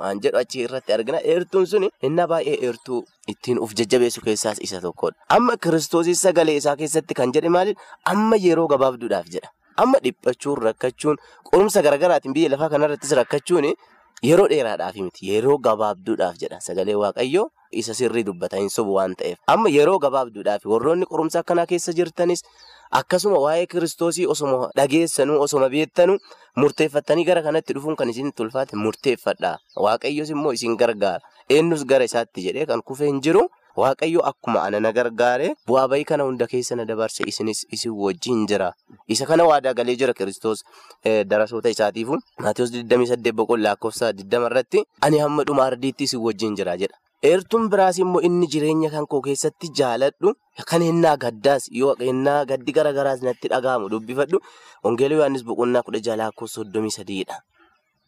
Waan 0.00 0.20
jedhu 0.24 0.38
achi 0.42 0.62
irratti 0.66 0.92
argina. 0.96 1.20
Eertuun 1.34 1.66
suni 1.72 1.90
inni 2.08 2.26
baay'ee 2.32 2.56
eertuu 2.68 3.00
ittiin 3.32 3.58
of 3.66 3.74
jajjabeessu 3.80 4.20
keessaas 4.26 4.58
isa 4.68 4.80
tokkodha. 4.80 5.16
Amma 5.36 5.56
kiristoosis 5.56 6.20
sagalee 6.26 6.56
isaa 6.62 6.76
keessatti 6.82 7.14
kan 7.14 7.32
jedhe 7.36 7.48
maali? 7.56 7.74
Amma 8.14 8.36
yeroo 8.46 8.66
gabaabduudhaaf 8.74 9.28
jedha. 9.36 9.50
Amma 9.76 9.98
dhiphachuun 10.04 10.58
rakkachuun 10.68 11.16
qorumsa 11.50 11.82
garaagaraatiin 11.86 12.34
biyya 12.36 12.50
lafaa 12.56 12.68
kanarrattis 12.74 13.12
rakkachuun 13.20 13.70
yeroo 14.22 14.48
dheeraadhaaf 14.52 14.96
miti. 14.96 15.28
Yeroo 15.32 15.58
gabaabduudhaaf 15.58 16.36
jedha 16.42 16.60
sagalee 16.60 16.94
waaqayyoo 17.02 17.46
isa 17.80 17.94
sirrii 17.94 18.24
dubbata 18.28 18.56
hin 18.60 18.68
sobu 18.70 18.94
waan 18.98 19.14
ta'eef. 19.16 19.38
Amma 19.46 19.68
yeroo 19.70 19.98
gabaabduudhaaf 20.04 20.64
warroonni 20.72 21.06
qorumsa 21.12 21.40
akkanaa 21.42 21.66
keessa 21.70 21.92
jirtanis 22.00 22.42
akkasuma 23.00 23.38
waa'ee 23.44 23.66
kiristoosii 23.74 24.26
osoma 24.34 24.70
dhageessanuu 24.76 25.38
osoma 25.46 25.68
beektanuu 25.74 26.18
murteeffattanii 26.56 27.24
gara 27.24 27.42
kanatti 27.42 27.72
dhufuun 27.78 27.96
kan 27.96 28.10
isin 28.10 28.32
tulfaate 28.36 28.76
murteeffadha. 28.76 29.56
Waaqayyos 29.76 30.30
immoo 30.36 30.52
isin 30.58 30.76
gargaara. 30.76 31.20
Eenyus 31.48 31.84
gara 31.86 32.04
isaatti 32.04 32.42
jedhee 32.48 32.66
kan 32.66 32.82
kufee 32.82 33.06
hin 33.12 33.20
jiru. 33.22 33.46
Waaqayyo 33.80 34.20
akkuma 34.30 34.62
ana 34.66 34.80
na 34.84 34.92
gargaare 34.92 35.48
bu'aa 35.68 35.88
bahii 35.92 36.04
kana 36.10 36.24
hunda 36.28 36.46
keessa 36.52 36.76
na 36.76 36.84
dabarse 36.84 37.22
isinis 37.32 37.64
isin 37.76 37.92
wajjin 38.04 38.46
jira. 38.50 38.72
Isa 39.08 39.26
kana 39.26 39.44
waadaa 39.50 39.74
galee 39.74 39.96
jira 40.00 40.12
Kiristoos 40.14 40.64
darasoota 41.32 41.70
isaatiifu. 41.74 42.18
Maatiyus 42.38 42.72
28 42.72 43.32
boqonnaa 43.42 43.70
lakkoofsa 43.72 44.10
20 44.12 44.46
irratti 44.50 44.84
ani 45.00 45.18
hamma 45.24 45.44
dhuma 45.44 45.64
ardiitti 45.70 46.04
isin 46.10 46.20
wajjin 46.26 46.56
jira 46.60 46.76
jedha. 46.82 46.98
Eertuun 47.22 47.68
biraas 47.72 47.98
immoo 48.02 48.20
inni 48.26 48.46
jireenya 48.52 48.88
kan 48.90 49.06
koo 49.06 49.20
keessatti 49.26 49.68
jaaladhu 49.80 50.32
kan 50.70 50.82
hennaa 50.88 51.16
gaddaas 51.24 51.66
yoo 51.80 51.94
hennaa 52.00 52.44
gaddi 52.52 52.72
garagaraas 52.78 53.20
natti 53.28 53.48
dhaga'amu 53.52 53.90
dubbifadhu 53.92 54.40
Wangeelii 54.84 55.18
Yohaannis 55.20 55.44
boqonnaa 55.44 55.82
kudha 55.88 56.00
jaha 56.06 56.16
lakkoofsa 56.22 56.60
soddomii 56.62 56.94
sadiidha. 56.96 57.36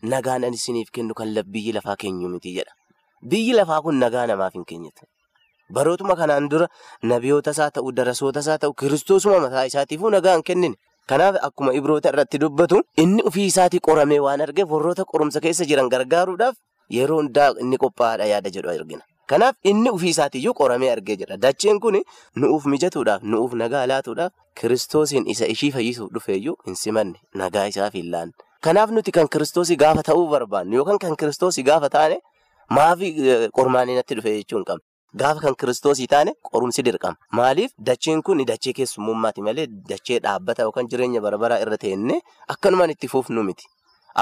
Nagaan 0.03 0.45
ani 0.49 0.57
isiniif 0.57 0.89
kennu 0.91 1.15
kan 1.15 1.29
biyyi 1.45 1.73
lafaa 1.77 1.97
keenyu 1.97 2.29
miti 2.29 2.55
jedha. 2.57 2.73
Biyyi 3.23 3.53
lafaa 3.53 3.83
kun 3.83 4.01
nagaa 4.01 4.27
namaaf 4.27 4.55
hin 4.57 4.65
kennite. 4.65 5.05
Barootuma 5.79 6.17
kanaan 6.17 6.49
dura 6.55 6.67
nabiyoota 7.13 7.51
isaa 7.57 7.71
ta'u 7.77 7.93
darasoota 8.01 8.41
isaa 8.47 8.59
ta'u 8.65 8.75
kiristoosuma 8.83 9.39
mataa 9.47 9.65
isaatiifuu 9.71 10.11
nagaa 10.17 10.35
hin 10.39 10.43
kennine. 10.51 10.77
Kanaaf 11.11 11.37
akkuma 11.49 11.73
ibroota 11.79 12.09
irratti 12.13 12.39
dubbatu 12.41 12.83
inni 13.05 13.23
ofii 13.31 13.47
isaatii 13.53 13.81
qoramee 13.89 14.21
waan 14.27 14.41
argeef 14.49 14.71
warroota 14.75 15.05
qorumsa 15.15 15.41
keessa 15.47 15.65
jiran 15.71 15.89
gargaaruudhaaf 15.95 16.55
yeroo 16.99 17.17
hundaa 17.23 17.49
inni 17.65 17.77
qophaa'aadha 17.85 18.27
yaada 18.33 18.51
jedhu 18.57 18.71
argina. 18.75 19.03
Kanaaf 19.33 19.55
inni 19.73 19.91
ofii 19.97 20.13
isaatiiyyuu 20.15 20.55
qoramee 20.61 20.91
argee 20.93 21.17
jira. 21.17 21.37
Dacheen 21.43 21.81
kun 21.81 21.99
nu'uuf 22.37 22.65
mijatuudhaaf 22.75 23.23
nu'uuf 23.35 23.53
nagaa 23.65 23.87
laatuudhaaf 23.93 24.33
kiristoosiin 24.61 25.27
isa 25.35 25.47
ishii 25.57 25.71
fayyisuuf 25.79 26.11
dhufeeyyuu 26.15 26.57
hin 26.67 26.77
simanne 26.85 27.19
nagaa 27.43 27.67
isaaf 27.73 27.95
hin 28.01 28.11
laanne. 28.15 28.33
Kanaaf 28.67 28.91
nuti 28.91 29.11
kan 29.19 29.29
kiristoosii 29.29 29.77
gaafa 29.85 30.03
ta'uu 30.11 30.29
barbaannu 30.37 30.77
yookaan 30.81 30.99
kan 31.07 31.17
kiristoosii 31.25 31.65
gaafa 31.71 31.89
taane 31.97 32.19
maafii 32.79 33.13
qormaanii 33.59 33.95
natti 34.01 34.15
dhufe 34.21 34.35
jechuu 34.39 34.59
hin 34.59 34.65
qabnu. 34.71 34.85
Gaafa 35.21 35.41
kan 35.45 35.55
kiristoosii 35.61 36.07
taane 36.09 36.33
qorumsi 36.49 36.83
dirqama. 36.87 37.17
Maaliif 37.39 37.73
dacheen 37.89 38.23
kun 38.23 38.39
dachee 38.51 38.73
keessummummaati 38.79 39.43
malee 39.49 39.67
dachee 39.91 40.19
dhaabbata 40.27 40.63
yookaan 40.69 40.89
jireenya 40.89 41.21
barabaraa 41.27 41.59
irra 41.65 41.77
teennee 41.85 42.21
akkanumaan 42.55 42.91
itti 42.95 43.09
fufnu 43.15 43.43
miti. 43.49 43.67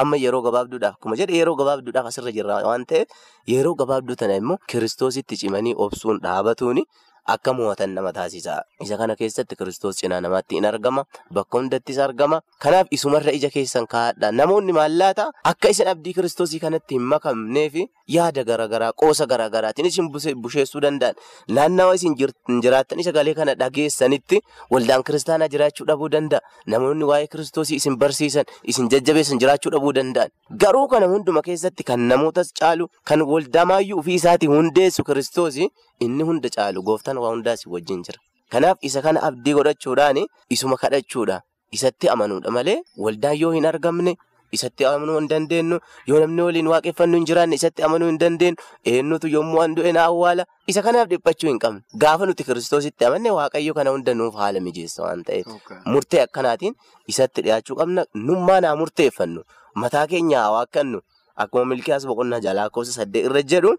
Amma 0.00 0.16
yeroo 0.22 0.40
gabaabduudhaaf 0.46 0.96
akkuma 0.98 1.16
jedhe 1.20 1.36
yeroo 1.38 1.54
gabaabduudhaaf 1.60 2.06
asirra 2.10 2.32
jirra 2.34 2.58
waan 2.66 2.84
ta'eef 2.90 3.08
yeroo 3.52 3.74
gabaabduu 3.80 4.16
tana 4.20 4.36
immoo 4.42 4.58
kiristoositti 4.72 5.36
cimanii 5.44 5.74
obsuun 5.86 6.20
dhaabatuuni 6.26 6.84
akka 7.34 7.52
mo'atan 7.58 7.94
nama 7.96 8.12
taasisa. 8.12 8.54
Isa 8.84 8.96
kana 9.00 9.16
keessatti 9.20 9.56
kiristoos 9.60 9.96
cinaa 10.00 10.20
namaatti 10.24 10.56
in 10.60 10.64
argama. 10.70 11.04
Bakka 11.38 11.58
hundattis 11.58 11.98
argama. 12.06 12.40
Kanaaf 12.64 12.86
isumarra 12.96 13.32
ija 13.38 13.50
keessan 13.56 13.86
kaa'adha. 13.94 14.32
Namoonni 14.40 14.72
maallaata 14.78 15.26
akka 15.52 15.68
isin 15.74 15.88
abdii 15.92 16.14
kiristoosii 16.18 16.60
kanatti 16.64 16.94
hin 16.98 17.06
makamneef 17.12 17.74
yaada 18.16 18.44
garaagaraa 18.50 18.92
qoosa 19.02 19.26
garaagaraatiin 19.32 19.86
isin 19.92 20.08
busheessuu 20.42 20.80
danda'an. 20.86 21.14
Naannawa 21.48 21.94
isin 22.00 22.16
jiraattan 22.62 23.02
sagalee 23.08 23.34
kana 23.34 23.54
dhageessanitti 23.62 24.40
waldaan 24.70 25.02
kiristaanaa 25.10 25.48
jiraachuu 25.54 25.86
dhabuu 25.92 26.08
danda'a. 26.16 26.40
Namoonni 26.66 27.04
waa'ee 27.12 27.26
kiristoosii 27.34 27.76
isin 27.82 27.96
barsiisan 27.98 28.44
isin 28.64 28.88
jajjabeessan 28.90 29.38
jiraachuu 29.44 29.72
dhabuu 29.76 29.92
danda'an. 30.00 30.30
Garuu 30.64 30.86
kana 30.88 31.06
hunduma 31.14 31.42
keessatti 31.42 31.84
kan 31.92 32.00
namootas 32.12 32.52
caalu 32.60 32.88
kan 33.04 33.22
waldamaayyuu 33.32 33.98
ofii 34.02 34.14
isaatii 34.20 34.48
hundeessu 34.54 35.04
kiristoosii 35.04 35.68
inni 36.06 36.24
hunda 36.28 36.48
caalu 36.56 36.82
gooftaan 36.82 37.18
waa 37.24 37.30
hundaas 37.36 37.66
wajjin 37.66 38.02
jira. 38.08 38.18
Kanaaf 38.52 38.78
isa 38.88 39.02
kana 39.02 39.22
abdii 39.28 39.54
godhachuudhaan 39.58 40.24
isuma 40.48 40.76
kadhachuudha. 40.76 41.40
Isatti 41.76 42.08
amanuudha 42.08 42.50
malee 42.50 42.82
waldaan 42.98 43.36
yoo 43.40 43.52
hin 43.54 43.66
argamne 43.70 44.16
isatti 44.56 44.84
amanuu 44.86 45.18
hin 45.18 45.28
dandeenyu 45.30 45.76
yoo 46.10 46.20
namni 46.22 46.42
waliin 46.42 46.66
waaqeffannu 46.72 47.16
hin 47.18 47.26
jiraanne 47.28 47.54
isatti 47.60 47.82
amanuu 47.88 48.08
hin 48.10 48.16
dandeenyu 48.22 48.56
eenyutu 48.92 49.28
yommuu 49.34 49.60
an 49.64 49.76
du'e 49.76 49.92
na 49.96 50.02
awwaala 50.10 50.46
isa 50.72 50.82
kanaaf 50.86 51.06
dhiphachuu 51.12 51.46
hin 51.50 51.58
qabnu. 51.64 51.80
Gaafa 52.04 52.26
nuti 52.26 52.44
kiristoositti 52.48 53.04
amanne 53.10 53.30
waaqayyo 53.36 53.74
kana 53.78 53.90
hunda 53.94 54.14
nuuf 54.18 54.34
haala 54.42 54.60
mijeessa 54.66 55.02
waan 55.06 55.22
ta'eef 55.28 55.46
murtee 55.86 56.22
akkanaatiin 56.26 56.74
isatti 57.14 57.42
dhiyaachuu 57.46 57.76
qabna 57.82 58.04
nummaa 58.14 58.58
naa 58.66 58.74
murteeffannu 58.82 59.44
mataa 59.84 60.06
keenya 60.14 60.42
waaqannu 60.56 60.98
akkuma 61.46 61.64
milkiyaas 61.74 62.06
boqonnaa 62.10 62.40
jalaa 62.48 62.64
lakkoofsa 62.66 62.92
saddeet 62.98 63.30
irra 63.30 63.42
jedhu 63.54 63.76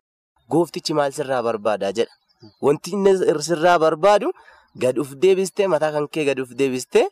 gooftichi 0.56 0.94
maal 0.94 1.12
sirraa 1.12 1.44
barbaadaa 1.44 1.92
jedha. 1.92 2.14
Wanti 2.62 2.92
sirraa 3.48 3.78
barbaadu 3.80 4.32
gad 4.76 4.98
uf 5.00 5.14
deebistee 5.16 5.68
mataa 5.68 5.92
kan 5.92 6.08
kee 6.08 6.26
gad 6.26 6.40
uf 6.40 6.50
deebistee 6.56 7.08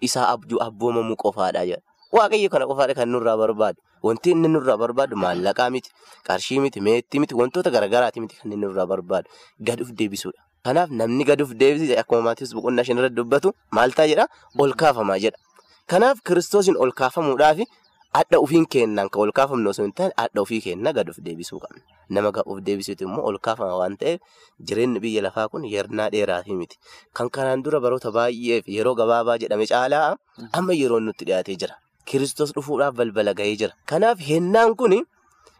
isaa 0.00 0.28
abboomamuu 0.66 1.16
qofaadha 1.16 1.62
jedha. 1.66 1.82
Waaqayyo 2.12 2.48
kana 2.50 2.66
qofaadha 2.66 2.94
kan 2.94 3.08
nurraa 3.08 3.36
barbaadu. 3.36 3.78
Wanti 4.02 4.30
inni 4.30 4.48
nurraa 4.48 4.76
barbaadu 4.76 5.16
maallaqaa 5.16 5.70
miti, 5.70 5.90
qarshii 6.26 6.60
miti, 6.60 6.80
meettii 6.80 7.20
miti, 7.20 7.34
wantoota 7.34 7.70
garaagaraati 7.70 8.20
miti 8.20 8.36
kan 8.36 8.52
inni 8.52 8.60
nurraa 8.66 8.86
barbaadu. 8.86 9.28
Gad 9.60 9.80
uf 9.80 9.90
deebisuudha. 9.98 10.40
Kanaaf 10.64 10.90
namni 10.90 11.24
gad 11.24 11.40
uf 11.42 11.50
deebise 11.54 11.96
akkuma 11.98 12.22
Maatiyoos 12.28 12.52
boqonnaa 12.54 12.84
shan 12.84 12.98
irratti 12.98 13.16
dubbatu 13.16 13.52
maal 13.70 13.92
ta'a 13.96 14.06
jedha 14.08 14.26
ol 14.58 14.72
kaafamaa 14.82 15.18
jedha. 15.24 15.38
Kanaaf 15.86 16.20
kiristoosiin 16.24 16.76
ol 16.76 16.92
kaafamuudhaaf 16.92 17.58
Hadha 18.14 18.38
ofiin 18.38 18.66
keennan 18.70 19.08
kan 19.10 19.20
ol 19.26 19.32
kaafamnu 19.38 19.70
osoo 19.70 19.84
hin 19.86 19.92
taane 19.98 20.12
hadha 20.22 20.40
ofii 20.42 20.60
keenna 20.66 20.92
gad 20.96 21.08
of 21.12 21.16
deebisuu 21.28 21.58
qabna. 21.62 21.80
Nama 22.14 22.30
of 22.52 22.58
deebisuutu 22.66 23.04
immoo 23.08 23.24
ol 23.30 23.38
kaafama 23.46 23.74
waan 23.80 23.96
ta'eef 24.02 24.20
jireenyi 24.68 25.00
biyya 25.04 25.22
lafaa 25.26 25.48
kun 25.48 25.64
yernaa 25.72 26.06
dheeraafi 26.14 26.54
miti. 26.60 26.78
Kan 27.12 27.30
kanaan 27.30 27.64
dura 27.64 27.80
baroota 27.80 28.12
baay'eef 28.18 28.68
yeroo 28.76 28.94
gabaabaa 29.00 29.36
jedhame 29.42 29.66
caalaa 29.72 30.14
amma 30.60 30.78
yeroon 30.82 31.04
nutti 31.10 31.24
dhiyaatee 31.30 31.56
jira. 31.64 31.74
Kiristoos 32.04 32.54
dhufuudhaaf 32.54 32.94
balbala 32.94 33.34
gahee 33.34 33.56
jira. 33.64 33.74
Kanaaf 33.86 34.22
hennaan 34.28 34.76
kun 34.76 34.94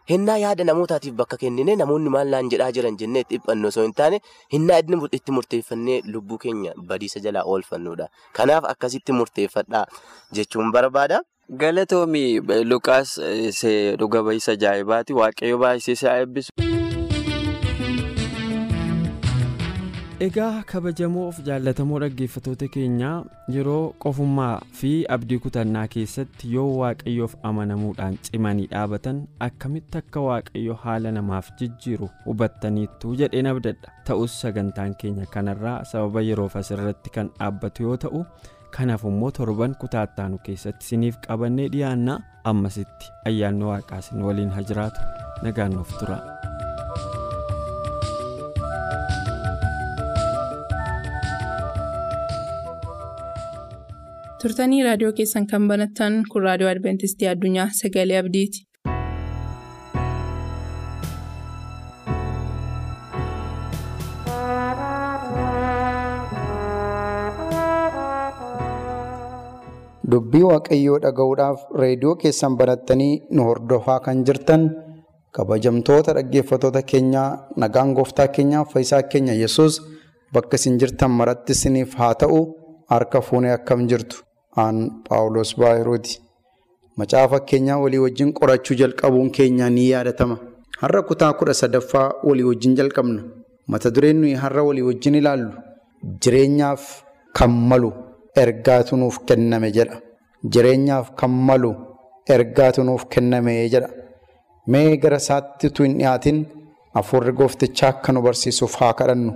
hennaa 0.09 0.37
yaada 0.45 0.63
namootaatiif 0.71 1.13
bakka 1.19 1.37
kennine 1.43 1.75
namoonni 1.75 2.09
maal 2.17 2.29
naan 2.37 2.49
jedhaa 2.55 2.71
jiran 2.71 2.95
jennee 3.03 3.25
itti 3.27 3.35
dhiphannu 3.37 3.67
osoo 3.73 3.83
hin 3.89 3.93
taane 3.99 4.19
hennaa 4.53 4.79
itti 5.19 5.31
murteeffannee 5.37 6.01
lubbuu 6.07 6.37
keenya 6.37 6.73
badiisa 6.89 7.19
jalaa 7.19 7.43
oolfannuudha. 7.43 8.07
Kanaaf 8.31 8.63
akkasitti 8.73 9.11
murteeffadhaa 9.21 9.85
jechuun 10.31 10.71
barbaada. 10.71 11.19
Galatoomii 11.49 12.41
Luqaas 12.65 13.19
dhuga 13.99 14.23
ba'iisa 14.25 14.51
ajaa'ibaati. 14.57 15.13
Waaqayyo 15.13 15.57
baay'isee 15.61 15.93
isaa 15.93 16.17
eebbisu. 16.21 16.49
Egaa 20.25 20.63
kabajamoof 20.71 21.39
jaallatamoo 21.47 21.99
dhaggeeffatoota 22.03 22.67
keenyaa 22.75 23.25
yeroo 23.55 23.93
qofummaa 24.05 24.61
fi 24.79 24.91
abdii 25.17 25.37
kutannaa 25.45 25.85
keessatti 25.95 26.53
yoo 26.53 26.65
waaqayyoof 26.79 27.35
amanamuudhaan 27.49 28.17
cimanii 28.29 28.67
dhaabatan 28.73 29.21
akkamitti 29.49 29.97
akka 30.01 30.21
waaqayyo 30.29 30.73
haala 30.85 31.11
namaaf 31.19 31.51
jijjiiru 31.61 32.09
hubattaniittu 32.25 33.13
jedheen 33.21 33.45
abdadha. 33.53 33.91
Ta'us 34.09 34.41
sagantaan 34.41 34.95
keenya 34.97 35.25
kanarraa 35.37 35.77
sababa 35.93 36.21
yeroof 36.31 36.55
asirratti 36.63 37.09
kan 37.19 37.29
dhaabbatu 37.39 37.83
yoo 37.89 37.97
ta'u. 38.07 38.25
kanaaf 38.77 39.03
immoo 39.09 39.31
torban 39.37 39.75
kutaa 39.83 40.03
ittaanu 40.09 40.37
keessatti 40.47 40.85
siniif 40.91 41.19
qabannee 41.27 41.67
dhiyaannaa 41.75 42.17
ammasitti 42.53 43.11
ayyaanni 43.31 43.69
waaqaasin 43.71 44.25
waliin 44.29 44.53
haa 44.57 44.67
jiraatu 44.71 45.01
nagaannoof 45.47 45.95
tura. 45.99 46.19
turtanii 54.41 54.83
raadiyoo 54.87 55.13
keessan 55.19 55.47
kan 55.51 55.67
banattan 55.71 56.15
kun 56.31 56.43
raadiyoo 56.47 56.71
adventistii 56.71 57.27
addunyaa 57.33 57.67
sagalee 57.81 58.17
abdiiti 58.23 58.65
Dubbii 70.15 70.43
Waaqayyoo 70.49 70.97
dhaga'uudhaaf 71.03 71.61
reediyoo 71.81 72.15
keessan 72.23 72.53
banattanii 72.59 73.13
nu 73.35 73.43
hordofaa 73.47 73.99
kan 74.05 74.19
jirtan 74.27 74.61
kabajamtoota 75.37 76.13
dhaggeeffattoota 76.17 76.81
keenyaa 76.91 77.29
nagaan 77.63 77.93
gooftaa 77.97 78.27
keenyaaf 78.35 78.69
fayyisaa 78.75 79.01
keenya 79.13 79.33
yesus 79.41 79.79
bakka 80.37 80.55
isin 80.61 80.77
jirtan 80.83 81.11
maratti 81.21 81.51
isiniif 81.57 81.95
haa 82.01 82.13
ta'u 82.21 82.39
harka 82.93 83.21
fuunee 83.29 83.51
akkam 83.57 83.81
jirtu 83.91 84.21
aan 84.63 84.77
Paawulos 85.09 85.51
Baayirooti. 85.59 86.13
Macaafa 86.99 87.39
keenyaa 87.49 87.79
walii 87.83 88.01
wajjin 88.05 88.31
qorachuu 88.39 88.77
jalqabuun 88.81 89.29
keenya 89.37 89.69
ni 89.69 89.89
yaadatama. 89.89 90.37
Har'a 90.81 91.01
kutaa 91.09 91.33
kudha 91.39 91.53
sadaffaa 91.61 92.07
walii 92.27 92.47
wajjin 92.51 92.75
jalqabna. 92.79 93.21
Mata 93.67 93.91
dureen 93.95 94.17
nuyi 94.21 94.33
har'a 94.45 94.63
walii 94.69 94.85
wajjin 94.89 95.15
ilaallu 95.21 95.51
jireenyaaf 96.23 96.83
kan 97.37 97.51
malu. 97.71 97.91
ergaatu 98.43 98.97
nuuf 99.01 99.17
kenname 99.27 99.67
jedha. 99.75 99.97
Jireenyaaf 100.53 101.07
kan 101.19 101.31
malu 101.47 101.71
ergaatu 102.35 102.83
nuuf 102.83 103.03
kenname 103.13 103.53
jedha. 103.73 103.89
Mee 104.71 104.97
gara 104.97 105.17
isaatti 105.23 105.67
utuu 105.71 105.85
hin 105.85 105.97
dhiyaatin 105.99 106.37
hafuurri 106.95 107.33
gooftichaa 107.39 107.89
akka 107.93 108.11
nu 108.13 108.21
barsiisuuf 108.25 108.75
haa 108.81 108.93
kadhannu. 108.99 109.31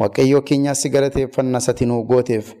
Waaqayyoo 0.00 0.42
keenyaas 0.48 0.82
galateeffannaa 0.94 1.60
sati 1.66 1.86
nuu 1.90 2.02
gooteef 2.10 2.52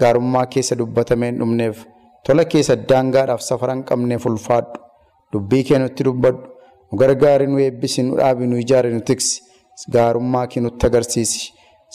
gaarummaa 0.00 0.46
keessa 0.54 0.76
dubbatamee 0.80 1.30
hin 1.30 1.38
dhumneef 1.42 1.84
tola 2.26 2.44
keessa 2.52 2.76
daangaadhaaf 2.90 3.40
safara 3.48 3.74
hin 3.76 3.84
qabneef 3.90 4.26
ulfaadhu. 4.30 4.78
Dubbii 5.32 5.64
kee 5.68 5.78
nutti 5.82 6.04
dubbadhu. 6.08 6.42
Nu 6.92 6.98
gargaari 7.00 7.46
nu 7.52 7.58
eebbisi 7.66 8.02
nu 8.02 8.16
dhaabi 8.20 8.46
nu 8.50 8.56
ijaari 8.64 8.92
nu 8.94 9.00
tiksi. 9.08 9.42
Gaarummaa 9.94 10.46
kee 10.52 10.60
nutti 10.66 10.86
agarsiisi. 10.86 11.40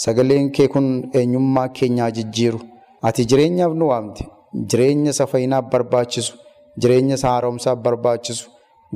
Sagaleen 0.04 0.52
kee 0.56 0.68
kun 0.74 0.88
eenyummaa 1.20 1.68
keenyaa 1.80 2.12
jijjiiru. 2.18 2.60
Ati 3.08 3.26
jireenyaaf 3.26 3.74
nu 3.80 3.88
waamte. 3.92 4.24
Jireenya 4.70 5.12
isa 5.12 5.26
fayyinaaf 5.28 5.66
barbaachisu. 5.72 6.34
Jireenya 6.78 7.16
isa 7.16 7.28
haaromsaaf 7.32 7.80
barbaachisu. 7.86 8.50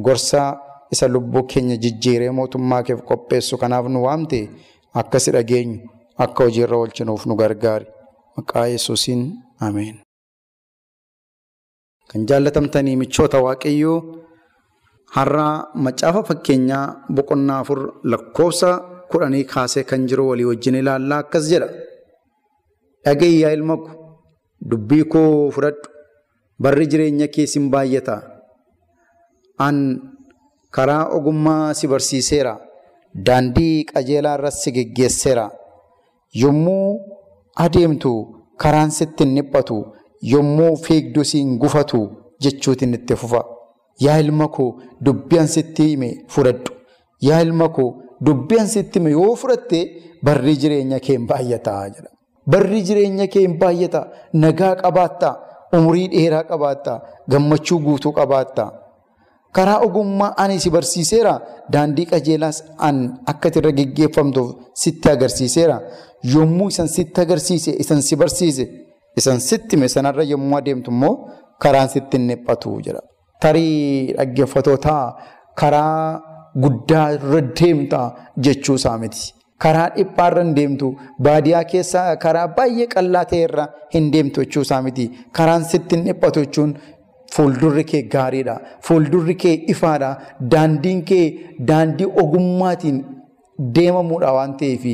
Gorsa 0.06 0.60
isa 0.92 1.08
lubbuu 1.08 1.44
keenya 1.44 1.78
jijjiiree 1.78 2.32
mootummaa 2.32 2.84
keef 2.84 3.02
qopheessu 3.10 3.58
kanaaf 3.58 3.86
nu 3.94 4.04
waamte 4.06 4.40
akka 4.94 5.20
si 5.20 5.32
dhageenyu 5.32 5.80
akka 6.18 6.44
hojiirra 6.44 6.78
oolchinuuf 6.78 7.26
nu 7.26 7.36
gargaari. 7.36 7.86
Maqaa 8.38 8.68
Yesuusiin 8.74 9.22
Ameen. 9.60 9.96
Kan 12.10 12.26
jaallatamtanii 12.30 12.96
michoota 12.96 13.40
Waaqayyoo 13.46 14.00
har'a 15.16 15.48
macaafa 15.86 16.24
fakkeenyaa 16.30 16.86
boqonnaa 17.16 17.60
afur 17.64 17.80
lakkoofsa. 18.04 18.72
kudhanii 19.14 19.44
kaasee 19.46 19.84
kan 19.90 20.08
jiru 20.10 20.24
walii 20.30 20.46
wajjin 20.50 20.76
ilaallaa 20.82 21.18
akkas 21.24 21.46
jedha. 21.52 21.68
Dhaga'i 23.06 23.40
yaa 23.44 23.52
ilma 23.58 23.76
ko 23.78 23.90
dubbii 24.72 25.04
koo 25.14 25.52
fudhadhu 25.56 25.90
barri 26.64 26.86
jireenya 26.92 27.28
keessin 27.36 27.66
baay'ata. 27.74 28.16
An 29.66 29.78
karaa 30.76 31.04
ogummaa 31.18 31.74
si 31.80 31.88
barsiiseera. 31.94 32.54
Daandii 33.26 33.84
qajeelaa 33.92 34.36
irras 34.38 34.62
si 34.64 34.72
geggeesseera. 34.78 35.46
Yommuu 36.44 36.88
adeemtu 37.66 38.12
karaan 38.62 38.92
sitti 39.00 39.24
hin. 39.24 39.78
Yommuu 40.34 40.76
fiigdu 40.86 41.24
si 41.32 41.44
gufatu 41.62 42.00
jechuutiin 42.44 42.94
itti 42.98 43.16
fufa. 43.16 43.42
Yaa 44.06 44.18
ilma 44.24 44.48
koo 44.48 44.70
dubbii 45.06 45.40
an 45.44 45.48
sitti 45.48 45.84
hime 45.90 46.10
fudhadhu. 46.34 46.72
Yaa 47.28 47.42
ilma 47.42 47.68
koo 47.70 47.90
dubbii 48.26 48.60
an 48.64 48.68
sitti 48.68 49.00
hime 49.00 49.12
yoo 49.12 49.36
fudhatte 49.42 49.80
barri 50.24 50.56
jireenya 50.62 51.00
kee 51.00 51.18
hin 51.18 51.28
baay'ata. 51.28 51.76
Barri 52.52 52.82
jireenya 52.88 53.28
kee 53.28 53.42
hin 53.48 53.58
baay'ata. 53.62 54.02
Nagaa 54.34 54.76
qabaattaa. 54.84 55.36
Umurii 55.78 56.08
dheeraa 56.14 56.44
qabaattaa. 56.52 56.98
Gammachuu 57.32 57.80
guutuu 57.86 58.12
qabaattaa. 58.20 58.70
Karaa 59.56 59.80
ogummaa 59.86 60.34
ani 60.44 60.60
si 60.60 60.70
barsiiseera. 60.76 61.34
Daandii 61.74 62.06
qajeelaas 62.12 62.64
an 62.88 62.98
akka 63.32 63.50
irra 63.60 63.72
geggeeffamtuuf 63.80 64.50
sitti 64.84 65.10
agarsiiseera. 65.16 65.78
Yommuu 66.34 66.68
isan 66.74 66.88
sitti 66.88 67.22
agarsiise, 67.22 67.72
isan 67.84 68.02
si 68.02 68.16
barsiise, 68.16 68.66
isan 69.18 69.40
sitti 69.40 69.76
hime 69.76 69.88
sanarra 69.96 70.24
yommuu 70.24 70.58
adeemtu 70.58 70.92
immoo 70.92 71.16
karaan 71.64 71.90
sitti 71.90 72.18
hin 72.18 72.28
dhiphatu 72.30 72.80
jedha. 72.86 73.02
Tarii 73.42 74.14
dhaggeeffatootaa 74.18 75.04
karaa 75.60 76.22
guddaa 76.64 77.08
irra 77.16 77.42
deemta 77.60 78.00
jechuu 78.48 78.76
isaa 78.82 78.98
miti. 78.98 79.34
Karaa 79.64 79.90
dhiphaa 79.96 80.28
irra 80.32 80.44
hin 80.44 80.54
deemtu. 80.56 80.88
Baadiyyaa 81.28 81.64
keessaa 81.74 82.16
karaa 82.24 82.48
baay'ee 82.58 82.88
qal'aa 82.96 83.26
ta'e 83.32 83.42
irra 83.48 83.66
hin 83.96 84.12
deemtu 84.14 84.42
jechuu 84.46 84.62
isaa 84.68 84.82
miti. 84.88 85.06
Karaan 85.38 85.64
sitti 85.72 85.96
hin 85.96 86.06
dhiphatu 86.08 86.44
jechuun 86.46 86.74
fuuldurri 87.36 87.84
kee 87.92 88.02
gaariidha. 88.16 88.56
Fuuldurri 88.88 89.36
kee 89.44 89.54
ifaadha. 89.76 90.10
Daandiin 90.52 91.04
kee 91.12 91.26
daandii 91.70 92.10
ogummaatiin 92.24 92.98
deemamuudha 93.76 94.32
waan 94.38 94.58
ta'eef 94.60 94.86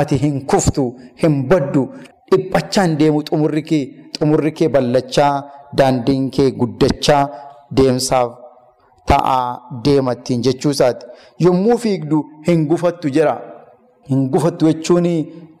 ati 0.00 0.16
hin 0.22 0.36
kuftu, 0.50 0.84
hin 1.22 1.34
baddu, 1.48 1.82
dhiphachaa 2.30 2.84
hin 2.86 2.94
deemu 3.00 3.22
xumurri 3.28 3.62
kee, 3.70 3.84
xumurri 4.18 4.52
kee 4.58 4.68
ballachaa, 4.76 5.32
daandiin 5.78 6.30
kee 6.36 6.50
guddachaa 6.60 7.22
deemsaaf 7.76 8.30
ta'aa 9.10 9.44
deemattiin 9.84 10.42
jechuu 10.46 10.70
isaati. 10.76 11.06
Yommuu 11.44 11.76
fiigdu 11.84 12.22
hin 12.48 12.66
gufattu 12.70 13.10
jira. 13.16 13.34
Hin 14.10 14.28
gufattu 14.30 14.66
jechuun 14.70 15.06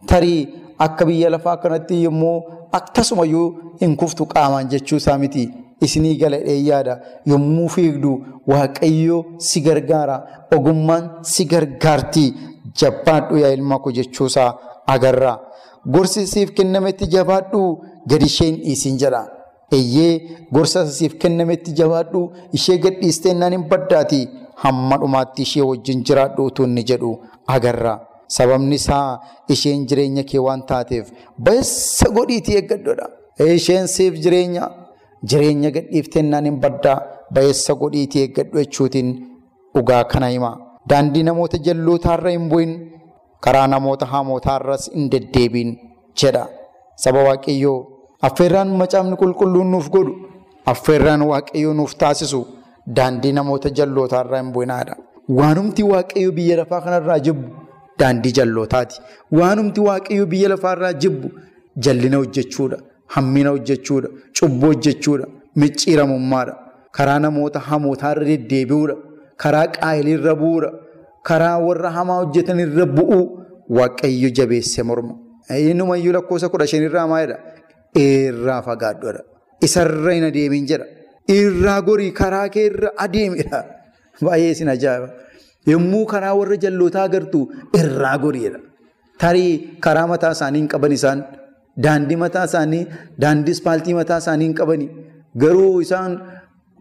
tarii 0.06 0.48
akka 0.78 1.04
biyya 1.06 1.30
lafaa 1.30 1.56
kanatti 1.56 2.02
yommuu 2.04 2.36
akkasumayyuu 2.78 3.48
hin 3.80 3.96
kuftu 3.96 4.26
qaamaan 4.26 4.68
jechuu 4.68 4.96
isaa 5.02 5.18
miti. 5.18 5.44
Isinii 5.80 6.16
gala 6.16 6.38
dheeyyaadha. 6.46 6.94
Yommuu 7.26 7.68
fiigdu 7.68 8.12
waaqayyoo 8.46 9.24
si 9.38 9.60
gargaara. 9.60 10.16
Ogummaan 10.56 11.10
si 11.22 11.44
gargaarti. 11.44 12.26
Jabaadhu 12.80 13.36
yaa 13.42 13.50
ilma 13.56 13.78
koo 13.78 13.92
jechuusaa 13.92 14.50
agarra. 14.86 15.38
Gorsi 15.94 16.26
siif 16.26 16.50
kennametti 16.58 17.06
jabaadhu 17.14 17.62
gadi 18.08 18.24
isheen 18.26 18.56
dhiisin 18.64 18.98
jedha. 19.02 19.22
Eeyyee 19.72 20.12
gorsa 20.52 20.86
siif 20.86 21.14
kennametti 21.18 21.72
jabaadhu 21.80 22.22
ishee 22.52 22.78
gadhiistee 22.78 23.34
naan 23.34 23.52
hin 23.56 23.64
baddaati. 23.70 24.22
Hamma 24.62 24.96
dhumaatti 25.02 25.42
ishee 25.42 25.62
wajjin 25.70 26.04
jiraadhu 26.08 26.44
utuu 26.50 26.64
inni 26.70 26.84
jedhu 26.90 27.12
agarra. 27.46 27.94
Sababni 28.36 28.74
isaa 28.80 29.20
isheen 29.54 29.86
jireenya 29.88 30.22
kee 30.30 30.38
waan 30.46 30.62
taateef 30.70 31.06
ba'eessa 31.44 32.08
godhiitii 32.16 32.56
eeggadhoodha. 32.60 33.06
Isheen 33.56 33.86
siif 33.94 34.14
jireenya 34.24 34.64
jireenya 35.30 35.70
gadhiiftee 35.76 36.22
naan 36.22 36.44
hin 36.50 36.58
baddaa 36.64 36.98
ba'eessa 37.34 37.74
godhiitii 37.82 38.22
eeggadhu 38.26 38.58
jechuutiin 38.62 39.08
dhugaa 39.74 40.04
kana 40.12 40.28
hima. 40.34 40.52
Daandii 40.90 41.22
namoota 41.28 41.58
jallootaarra 41.66 42.30
hin 42.36 42.48
bu'in 42.52 42.72
karaa 43.44 43.66
namoota 43.74 44.06
hamootaarras 44.14 44.90
hin 44.94 45.10
deddeebiin 45.12 45.70
jedha. 46.22 46.44
Saba 47.02 47.22
Waaqayyoo 47.28 47.78
affeerraan 48.28 48.68
macaafni 48.80 49.16
qulqulluun 49.22 49.70
nuuf 49.74 49.88
godhu 49.94 50.12
affeerraan 50.72 51.22
Waaqayyoo 51.30 51.74
nuuf 51.80 51.94
taasisu 52.02 52.40
daandii 52.96 53.32
namoota 53.38 53.68
jallootaarra 53.78 54.38
hin 54.42 54.52
bu'inaadha. 54.56 54.94
Waanumti 55.38 55.82
Waaqayyoo 55.92 56.32
biyya 56.38 56.56
lafaa 56.62 56.80
kanarraa 56.86 57.18
jibbu 57.28 57.46
daandii 58.02 58.32
jallootaati. 58.38 59.00
Waanumti 59.38 59.80
Waaqayyoo 59.88 60.26
biyya 60.34 60.48
lafaarraa 60.54 60.92
jibbu 61.04 61.30
jallina 61.86 62.16
hojjechuudha. 62.22 62.78
Hammina 63.14 63.50
hojjechuudha. 63.56 64.08
Cubbuu 64.40 64.66
hojjechuudha. 64.72 65.26
Micciiramummaadha. 65.56 66.54
Karaa 66.96 67.18
namoota 67.24 67.58
hamootaarra 67.68 68.24
deddeebi'uudha. 68.30 68.96
Karaa 69.42 69.66
qaayiliirra 69.76 70.34
bu'uudha. 70.42 70.70
Karaa 71.28 71.58
warra 71.66 71.90
hamaa 71.98 72.18
hojjetanirra 72.22 72.86
bu'uu 72.96 73.24
Waaqayyo 73.78 74.30
jabeesse 74.38 74.82
morma. 74.82 75.14
Innumayyuu 75.70 76.12
lakkoofsa 76.16 76.48
kudha 76.48 76.66
shanirraa 76.72 77.06
maalidha? 77.12 77.38
Irraa 78.04 78.62
fagaadhuudha. 78.68 79.20
Isarra 79.66 80.12
hin 80.14 80.24
adeemin 80.30 80.66
jedha. 80.70 80.86
Irraa 81.36 81.80
gorii 81.88 82.10
karaa 82.20 82.48
kee 82.54 82.64
irra 82.70 82.90
adeemidha. 83.04 83.60
Baay'ee 84.26 84.50
isin 84.54 84.68
ajaa'iba. 84.74 85.08
Yommuu 85.70 86.04
karaa 86.12 86.34
warra 86.40 86.56
jallootaa 86.64 87.04
agartu 87.08 87.40
irraa 87.80 88.18
goriidha. 88.24 88.58
Tarii 89.18 89.52
karaa 89.86 90.06
mataa 90.12 90.32
isaanii 90.36 90.58
hin 90.62 90.68
qaban 90.74 90.92
isaan 90.98 91.24
daandii 91.86 92.16
mataa 92.26 92.44
isaanii 92.50 92.84
daandii 93.24 93.52
ispaaltii 93.58 93.94
mataa 94.00 94.18
isaanii 94.24 94.44
hin 94.50 94.54
qabani. 94.60 94.88
Garuu 95.42 95.80
isaan 95.86 96.16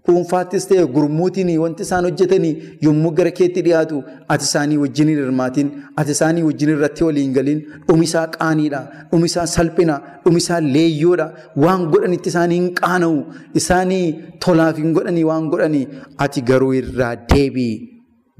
dhuunfaattis 0.07 0.65
ta'e 0.69 0.85
gurmuutiin 0.95 1.49
wanti 1.63 1.83
isaan 1.87 2.05
hojjetanii 2.07 2.53
yommuu 2.85 3.11
gara 3.19 3.31
keetti 3.39 3.61
dhiyaatu 3.67 3.97
ati 4.35 4.45
isaanii 4.49 4.77
wajjin 4.83 5.07
hin 5.11 5.19
hirmaatin 5.23 5.67
ati 6.03 6.11
isaanii 6.17 6.43
wajjin 6.47 6.69
irratti 6.75 7.03
waliin 7.07 7.33
galin 7.37 7.59
dhumisaa 7.89 8.25
qaaniidha 8.35 8.79
dhumisaa 9.11 9.45
salphina 9.53 9.95
dhumisaa 10.25 10.59
leeyyoodha 10.75 11.27
waan 11.65 11.85
godhanitti 11.93 12.29
isaanii 12.33 12.57
hin 12.61 12.69
qaana'u 12.81 13.19
isaanii 13.61 14.03
tolaaf 14.45 14.77
hin 14.83 14.93
godhanii 14.97 15.23
waan 15.31 15.49
godhanii 15.53 15.85
ati 16.27 16.41
garuu 16.51 16.73
irraa 16.81 17.13
deebii 17.33 17.73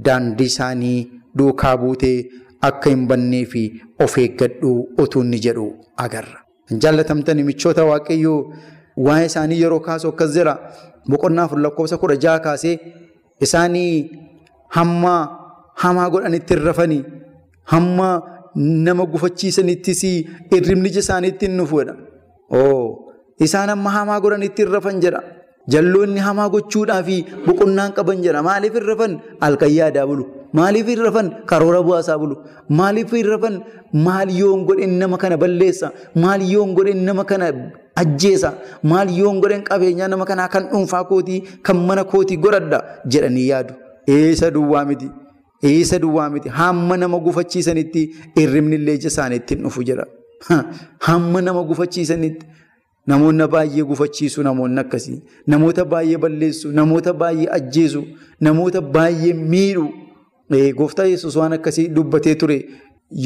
daandii 0.06 0.46
isaanii 0.54 1.00
duukaa 1.38 1.76
buutee 1.82 2.18
akka 2.70 2.90
hin 2.94 3.08
bannee 3.10 3.46
fi 3.52 3.64
of 4.06 4.18
eeggadhu 4.24 4.72
utuu 5.04 5.22
inni 5.26 5.40
jedhu 5.46 5.68
agarra. 6.06 6.40
Jaallatamtanii 6.84 7.44
michoota 7.50 7.86
waaqayyoo 7.92 8.40
waa'ee 9.06 9.26
isaanii 9.32 9.62
yeroo 9.62 9.80
kaasu 9.88 10.08
akkas 10.14 10.34
jira. 10.38 10.54
Boqonnaa 11.10 11.46
afur 11.50 11.60
lakkoofsa 11.66 11.98
kudha 12.02 12.16
jaha 12.26 12.40
kaasee 12.46 12.76
isaanii 13.48 13.94
hamma 14.78 15.14
hamaa 15.84 16.10
godhanitti 16.14 16.54
hin 16.56 16.64
rafanii 16.70 17.04
hamma 17.74 18.08
nama 18.88 19.06
gufachiisanittis 19.14 20.04
irribni 20.58 20.90
ija 20.90 21.00
isaaniitti 21.06 21.46
hin 21.48 21.58
dhufuudha. 21.62 21.94
Isaan 23.46 23.70
hamma 23.74 23.90
hamaa 23.98 24.20
godhanitti 24.26 24.62
hin 24.64 24.72
rafan 24.78 25.00
jedha. 25.06 25.22
Jalloonni 25.68 26.20
hamaa 26.20 26.50
gochuudhaa 26.50 27.04
fi 27.04 27.26
boqonnaan 27.46 27.92
qaban 27.98 28.22
jedha. 28.24 28.42
Maaliif 28.44 28.74
hin 28.74 28.86
rafan? 28.92 29.20
Halkan 29.42 29.70
yaadaa 29.72 30.06
bulu. 30.08 30.26
Maaliif 30.54 30.88
hin 30.88 31.00
rafan? 31.06 31.28
Karoora 31.46 31.82
bu'aasaa 31.88 32.18
bulu. 32.22 32.36
Maaliif 32.70 33.12
hin 33.14 33.26
rafan? 33.34 33.62
Maal 33.94 34.30
yoon 34.40 34.66
godhen 34.66 34.98
nama 35.00 35.18
kana 35.18 35.38
balleessa? 35.38 35.92
Maal 36.16 36.42
yoon 36.54 36.74
godhen 36.76 37.04
nama 37.06 37.24
kana 37.32 37.52
ajjeesa? 37.96 38.54
Maal 38.84 39.10
yoon 39.20 39.40
godhen 39.42 39.64
qabeenyaa 39.70 40.08
nama 40.14 40.26
kanaa 40.26 40.48
kan 40.48 40.68
dhuunfaa 40.72 41.04
kootii 41.12 41.42
kan 41.70 41.78
mana 41.90 42.04
kootii 42.04 42.38
godhadha 42.38 42.80
jedhanii 43.08 43.48
yaadu. 43.52 43.74
Eessa 44.08 44.52
duwwaa 44.52 44.86
miti. 44.86 45.10
Eessa 45.64 46.00
duwwaa 46.00 46.30
miti. 46.30 46.50
Hamma 46.50 46.98
nama 46.98 47.20
gufachiisanitti 47.20 48.04
irribni 48.44 48.76
illee 48.76 48.96
ija 49.00 49.08
isaaniitti 49.14 49.56
hin 49.56 49.64
dhufu 49.64 49.84
jedha. 49.84 50.06
Hamma 51.08 51.42
nama 51.42 51.64
gufachiisanitti. 51.64 52.46
Namoonni 53.08 53.48
baay'ee 53.48 53.84
gufachiisu 53.90 54.44
namoonni 54.44 54.80
akkasii. 54.80 55.22
Namoota 55.48 55.86
baay'ee 55.86 56.18
balleessu. 56.18 56.72
Namoota 56.72 57.14
baay'ee 57.14 57.48
ajjeesu. 57.58 58.04
Namoota 58.42 58.82
baay'ee 58.82 59.34
miidhu. 59.34 59.88
Gooftaa 60.78 61.06
Yesuus 61.06 61.36
waan 61.36 61.54
akkasii 61.54 61.88
dubbatee 61.96 62.36
ture 62.36 62.58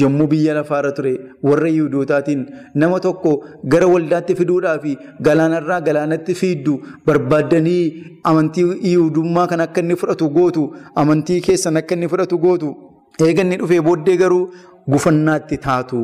yommuu 0.00 0.26
biyya 0.26 0.54
lafaarra 0.54 0.92
ture 0.92 1.10
warra 1.42 1.68
Yihudootaatiin 1.68 2.44
nama 2.74 3.00
tokko 3.00 3.32
gara 3.72 3.86
waldaatti 3.92 4.34
fiduudhaa 4.40 4.78
fi 4.84 4.92
galaanarraa 5.28 5.80
galaanatti 5.88 6.34
fiiddu 6.40 6.74
barbaaddanii 7.06 8.04
amantii 8.30 8.64
Yihudummaa 8.90 9.46
kan 9.46 9.60
akka 9.66 9.80
inni 9.84 9.96
fudhatu 10.02 10.28
gootu 10.36 10.64
amantii 11.02 11.40
keessan 11.48 11.76
akka 11.82 11.94
inni 11.98 12.08
fudhatu 12.14 12.38
gootu 12.38 12.70
eeganni 13.26 13.56
dhufee 13.62 13.80
booddee 13.88 14.16
garuu 14.22 14.50
gufannaatti 14.92 15.56
taatu 15.66 15.98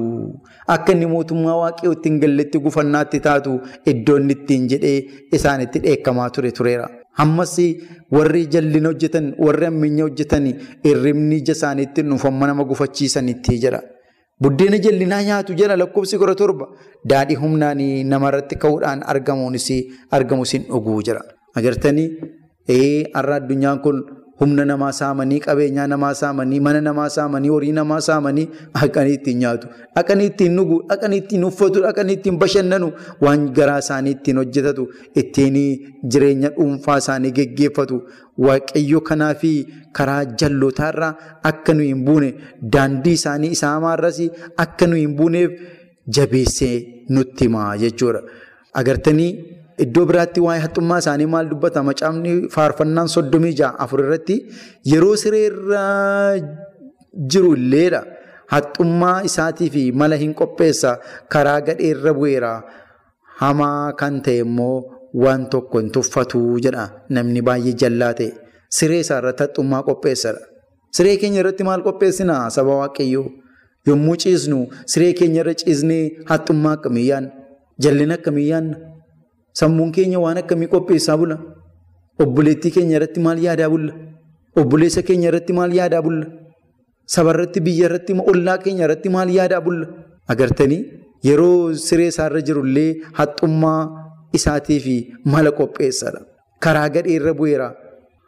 akka 0.75 0.93
inni 0.95 1.07
mootummaa 1.13 1.57
waaqayyootti 1.63 2.09
hin 2.11 2.19
galletti 2.25 2.59
gufannaatti 2.67 3.21
taatu 3.27 3.53
iddoo 3.93 4.17
inni 4.23 4.33
ittiin 4.39 4.67
jedhee 4.73 4.99
isaanitti 5.39 5.79
dheekkamaa 5.87 6.29
ture 6.37 6.51
tureera. 6.59 6.89
Ammas 7.25 7.57
warri 8.17 8.47
jallina 8.53 8.89
hojjetan 8.93 9.27
warri 9.47 9.67
ammayyaa 9.71 10.07
hojjetan 10.09 10.47
irribni 10.91 11.37
ija 11.43 11.53
isaaniitti 11.59 12.03
dhuunfamma 12.07 12.47
nama 12.51 12.65
gufachiisanitti 12.71 13.59
jira. 13.65 13.81
Buddeena 14.43 14.79
jallinaa 14.85 15.23
nyaatu 15.29 15.55
jala 15.61 15.77
lakkoofsi 15.83 16.19
kudha 16.23 16.35
torba 16.41 16.67
daadhii 17.11 17.37
humnaan 17.43 17.83
namarratti 18.13 18.57
ka'uudhaan 18.63 19.03
argamuunis 19.15 19.69
argamus 20.11 20.53
hin 20.57 20.65
dhuguu 20.71 21.03
jira. 21.09 21.21
Agartanii 21.55 22.09
har'a 23.15 23.37
addunyaan 23.41 23.81
kun 23.85 24.03
humna 24.43 24.65
namaa 24.71 24.93
saamanii 24.99 25.41
qabeenyaa 25.47 25.87
namaa 25.93 26.13
saamanii 26.21 26.61
mana 26.67 26.81
namaa 26.87 27.09
saamanii 27.17 27.51
horii 27.55 27.73
namaa 27.79 28.01
saamanii 28.07 28.47
dhaqanii 28.77 29.15
ittiin 29.19 29.39
nyaatu 29.43 29.69
dhaqanii 29.97 30.27
ittiin 30.31 30.57
dhugu 30.61 30.79
dhaqanii 30.93 31.21
ittiin 31.23 31.45
uffatu 31.51 31.83
dhaqanii 31.87 32.17
ittiin 32.19 32.39
bashannanu 32.43 32.89
waan 33.27 33.45
garaa 33.59 33.79
isaanii 33.85 34.15
ittiin 34.17 34.41
hojjetatu 34.43 34.89
ittiin 35.23 35.59
jireenya 36.15 36.51
dhuunfaa 36.59 36.99
isaanii 37.05 37.33
geggeeffatu 37.39 38.01
waaqayyo 38.49 39.01
kanaa 39.13 39.33
fi 39.45 39.53
karaa 40.01 40.21
jallootaarraa 40.43 41.13
akka 41.53 41.75
nu 41.79 41.89
hin 41.91 42.05
buune 42.11 42.31
daandii 42.77 43.17
isaanii 43.23 43.51
isaa 43.59 43.73
hamaarras 43.79 44.21
akka 44.67 44.87
nu 44.93 44.97
hin 45.03 45.17
buuneef 45.23 45.51
jabeessee 46.19 46.77
nutti 47.17 47.45
himaa 47.51 47.73
jechuudha 47.87 48.23
agartanii. 48.81 49.33
Iddoo 49.85 50.05
biraatti 50.11 50.41
waa'ee 50.47 50.63
haxxummaa 50.65 50.99
isaanii 51.03 51.27
maal 51.35 51.47
dubbata? 51.53 51.83
Macaafni 51.89 52.33
faarfannaan 52.55 53.09
soddomii 53.15 53.55
ja'a 53.61 53.79
afur 53.85 54.01
irratti 54.05 54.37
yeroo 54.93 55.17
siree 55.23 55.45
irra 55.51 55.85
jiru 57.33 57.51
illeedha. 57.59 58.01
Haxxummaa 58.55 59.17
isaatii 59.29 59.71
fi 59.75 59.83
mala 60.03 60.17
hin 60.23 60.35
qopheessa. 60.41 60.91
Karaa 61.33 61.61
gadheerra 61.69 62.13
bu'eera. 62.19 62.53
Hamaa 63.41 63.93
kan 64.01 64.21
ta'e 64.27 64.39
immoo 64.47 64.77
waan 65.25 65.49
tokko 65.55 65.81
hin 65.83 65.91
tuffatu 65.97 66.41
jedha 66.67 66.85
namni 67.19 67.41
baay'ee 67.49 67.75
jallaa 67.85 68.13
ta'e. 68.21 68.31
Siree 68.79 69.01
isaa 69.07 69.19
irratti 69.23 69.43
haxxummaa 69.47 69.83
qopheessadha. 69.89 70.43
Siree 70.97 71.17
keenya 71.23 71.41
irratti 71.43 71.65
maal 71.71 71.83
qopheessinaa 71.89 72.45
saba 72.57 72.75
waaqayyoo? 72.83 73.27
Yommuu 73.89 74.17
ciisnu 74.23 74.59
siree 74.93 75.13
keenya 75.19 75.41
irra 75.43 75.55
ciisnee 75.63 76.03
haxxummaa 76.31 76.75
akkamii 76.79 77.07
yaadna? 77.11 77.31
Jallina 77.85 78.15
akkamii 78.21 78.49
yaadna? 78.53 78.77
Sammuun 79.61 79.93
keenya 79.93 80.19
waan 80.21 80.39
akkamii 80.43 80.69
qopheessaa 80.75 81.17
bula? 81.17 81.37
Obboleettii 82.21 82.71
keenya 82.77 82.97
irratti 82.99 83.21
maal 83.21 83.39
yaadaa 83.47 83.69
bulla? 83.71 83.93
Obboleessa 84.57 85.03
keenya 85.03 85.29
irratti 85.31 85.53
maal 85.53 85.73
yaadaa 85.79 86.03
bulla? 86.03 86.27
Saba 87.07 87.31
irratti, 87.35 87.61
biyya 87.61 87.89
irratti, 87.89 88.13
ollaa 88.33 88.59
keenya 88.65 88.85
irratti 88.87 89.09
maal 89.11 89.29
yaadaa 89.39 89.61
bulla? 89.61 89.87
Agartanii 90.29 90.81
yeroo 91.29 91.75
siree 91.75 92.09
isaarra 92.13 92.41
jirullee 92.49 92.91
haxxummaa 93.19 93.81
isaatii 94.39 94.81
fi 94.81 94.95
mala 95.25 95.51
qopheessadha. 95.59 96.21
Karaa 96.61 96.89
gadhee 96.95 97.17
irra 97.19 97.35
bu'eera. 97.35 97.69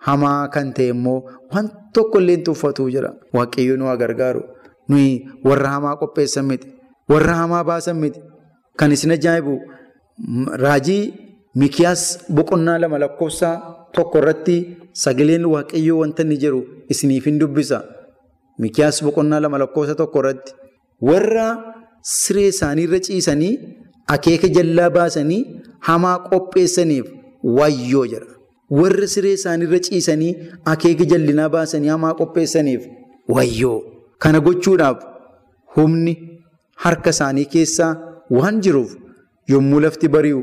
Hamaa 0.06 0.48
kan 0.54 0.72
ta'e 0.76 0.88
immoo 0.94 1.20
waan 1.52 1.70
tokko 1.94 2.18
illee 2.20 2.37
tuffatu 2.48 2.90
jira. 2.90 3.10
Waaqayyo 3.37 3.76
nu 3.76 3.84
gargaaru. 4.02 4.42
Nuyi 4.88 5.24
warra 5.44 5.68
hamaa 5.76 5.96
qopheessan 5.96 6.44
miti. 6.50 6.68
Warra 7.08 7.34
hamaa 7.40 7.64
baasan 7.64 7.96
miti. 7.96 8.20
Kan 8.78 8.92
isin 8.92 9.12
ajaa'ibu 9.16 9.54
Raajii 10.18 11.14
Mikiyaas 11.57 12.03
boqonnaa 12.37 12.79
lama 12.79 12.98
lakkoofsaa 12.98 13.55
tokko 13.94 14.18
irratti 14.18 14.57
sagaleen 15.03 15.44
waaqayyoo 15.55 15.98
wanta 16.00 16.22
inni 16.22 16.37
jedhu 16.44 16.61
isiniif 16.94 17.24
hin 17.31 17.38
dubbisa. 17.38 17.79
Mikiyaas 18.59 19.03
boqonnaa 19.07 19.40
lama 19.40 19.59
lakkoofsa 19.62 19.94
tokko 20.00 20.18
irratti 20.22 20.53
warra 21.11 21.46
siree 22.14 22.48
isaanii 22.55 22.85
irra 22.88 23.00
ciisanii 23.09 23.53
akeeka 24.16 24.48
jallaa 24.57 24.90
baasanii 24.96 25.40
hamaa 25.88 26.18
qopheessaniif 26.31 27.07
wayyoo 27.59 28.07
jedha. 28.14 28.33
Warra 28.81 29.07
siree 29.14 29.33
isaanii 29.38 29.66
irra 29.70 29.79
ciisanii 29.88 30.33
akeeka 30.74 31.05
jallinaa 31.14 31.48
baasanii 31.57 31.88
hamaa 31.94 32.14
qopheessaniif 32.20 32.83
wayyoo. 33.29 33.79
Kana 34.18 34.40
gochuudhaaf 34.40 34.98
humni 35.77 36.14
harka 36.87 37.11
isaanii 37.16 37.44
keessaa 37.57 37.92
waan 38.31 38.61
jiruuf. 38.61 38.92
Yommuu 39.52 39.80
lafti 39.85 40.09
bari'u 40.14 40.40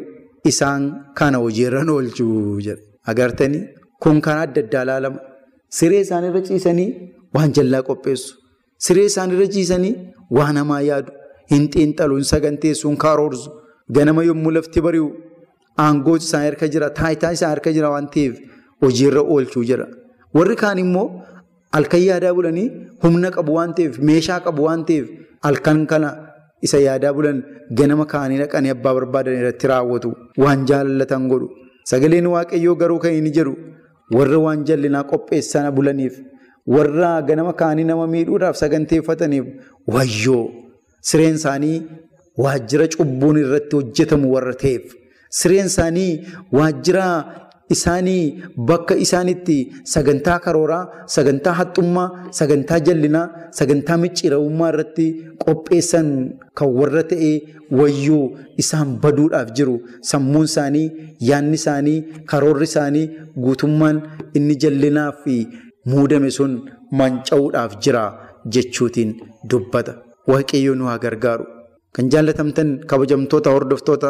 isaan 0.51 0.83
kana 1.19 1.37
hojiirra 1.43 1.81
oolchuu 1.95 2.59
jedha. 2.65 2.81
Agartanii 3.11 3.63
kun 4.03 4.21
karaa 4.25 4.43
adda 4.47 4.61
addaa 4.65 4.83
ilaalama. 4.85 5.19
Siree 5.77 6.01
isaanirra 6.05 6.41
ciisanii 6.49 6.89
waan 7.35 7.51
jallaa 7.57 7.81
qopheessu. 7.89 8.31
Siree 8.85 9.05
isaanirra 9.11 9.47
ciisanii 9.55 9.93
waan 10.37 10.57
hamaa 10.61 10.81
yaadu. 10.89 11.11
Hin 11.51 11.63
xiinxalu, 11.73 12.15
hin 12.19 12.27
saganteessu, 12.33 12.87
hin 12.89 12.97
karoorsu. 13.05 13.49
Ganama 13.95 14.23
yommuu 14.29 14.51
lafti 14.57 14.79
bari'u 14.87 15.07
aangooti 15.85 16.25
isaan 16.27 16.43
harka 16.49 16.67
jira, 16.73 16.89
taayitaa 16.99 17.31
isaan 17.37 17.51
harka 17.55 17.71
jira 17.77 17.89
waan 17.93 18.07
ta'eef 18.15 18.35
hojiirra 18.83 19.21
oolchuu 19.35 19.63
jira. 19.69 19.85
Warri 20.35 20.55
kaan 20.63 20.77
immoo 20.85 21.07
halkan 21.75 22.01
yaadaa 22.09 22.33
bulanii 22.37 22.67
humna 23.03 23.29
qabu 23.37 23.51
waan 23.57 23.73
ta'eef, 23.77 23.93
meeshaa 24.09 24.39
qabu 24.45 24.61
waan 24.67 24.85
ta'eef 24.89 25.05
halkan 25.47 25.79
kana. 25.93 26.09
Isa 26.65 26.77
yaadaa 26.87 27.13
bulan 27.17 27.37
ganama 27.79 28.05
kaanii 28.13 28.37
dhaqanii 28.43 28.71
abbaa 28.75 28.93
barbaadan 28.97 29.37
irratti 29.41 29.67
raawwatu. 29.71 30.09
Waan 30.43 30.65
jaallatan 30.69 31.27
godhu. 31.31 31.47
Sagaleen 31.91 32.27
waaqayyoo 32.35 32.75
garuu 32.81 32.99
kan 33.03 33.13
inni 33.19 33.31
jedhu 33.37 33.53
warra 34.17 34.37
waan 34.45 34.63
jallinaa 34.69 35.03
qopheessan 35.11 35.71
bulaniif 35.77 36.15
warra 36.75 37.11
ganama 37.29 37.53
kaanii 37.61 37.83
nama 37.91 38.05
miidhuudhaaf 38.13 38.55
saganteeffataniif 38.63 39.45
wayyoo! 39.93 40.43
Sireen 41.09 41.35
isaanii 41.41 41.77
waajjira 42.43 42.87
cubbuun 42.95 43.37
irratti 43.43 43.75
hojjetamu 43.79 44.33
warra 44.35 44.53
ta'eef. 44.63 44.83
Sireen 45.39 45.65
isaanii 45.71 46.11
waajjira 46.57 47.05
isaanii 47.75 48.23
bakka 48.69 48.95
isaanitti 49.05 49.57
sagantaa 49.93 50.37
karooraa, 50.45 50.83
sagantaa 51.15 51.53
haxxummaa, 51.59 52.07
sagantaa 52.39 52.79
jallinaa, 52.87 53.25
sagantaa 53.59 53.97
micciirawummaa 54.03 54.69
irratti 54.73 55.07
qopheessan 55.43 56.07
kan 56.57 56.69
warra 56.79 57.03
ta'ee 57.11 57.35
wayyoo 57.79 58.23
isaan 58.63 58.89
baduudhaaf 59.03 59.49
jiru. 59.57 59.75
Sammuun 60.11 60.45
isaanii, 60.51 60.87
yaadni 61.29 61.57
isaanii, 61.61 61.97
karoorri 62.31 62.67
isaanii 62.71 63.05
guutummaan 63.45 63.97
inni 64.37 64.55
jallinaa 64.63 65.09
fi 65.23 65.35
muudame 65.91 66.29
sun 66.37 66.53
manca'uudhaaf 66.99 67.71
jira 67.83 68.03
jechuutiin 68.53 69.11
dubbata. 69.49 69.93
Waaqayyo 70.31 70.73
nu 70.79 70.85
haa 70.91 70.99
gargaaru. 71.05 71.45
Kan 71.95 72.09
jaallatamtan 72.13 72.69
kabajamtoota 72.89 73.49
hordoftoota 73.55 74.09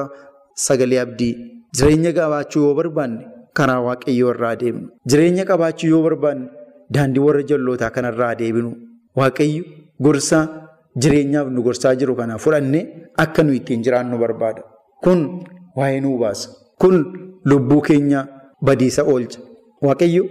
sagalee 0.65 0.99
abdii 1.03 1.33
jireenya 1.77 2.11
qabaachuu 2.17 2.61
yoo 2.65 2.73
barbaanne 2.79 3.21
karaa 3.57 3.81
waaqayyoo 3.87 4.31
irraa 4.33 4.51
adeemnu. 4.57 4.87
Jireenya 5.09 5.45
qabaachuu 5.51 5.89
yoo 5.93 6.01
barbaanne 6.07 6.47
daandii 6.93 7.23
warra 7.27 7.43
jallootaa 7.51 7.89
kanarraa 7.95 8.29
adeemnu. 8.35 8.71
Waaqayyo 9.19 9.63
gorsa 10.01 10.39
jireenyaaf 11.01 11.47
nu 11.55 11.61
gorsaa 11.67 11.95
jiru 11.95 12.15
kana 12.15 12.37
fudhannee 12.37 12.83
akka 13.23 13.43
nu 13.43 13.53
ittiin 13.59 13.83
jiraannu 13.85 14.17
barbaada. 14.23 14.61
Kun 15.03 15.19
waa'ee 15.75 15.99
nuu 16.01 16.17
baasa. 16.19 16.49
Kun 16.81 16.95
lubbuu 17.45 17.81
keenya 17.81 18.27
badiisa 18.61 19.03
oolcha. 19.03 19.39
Waaqayyo 19.81 20.23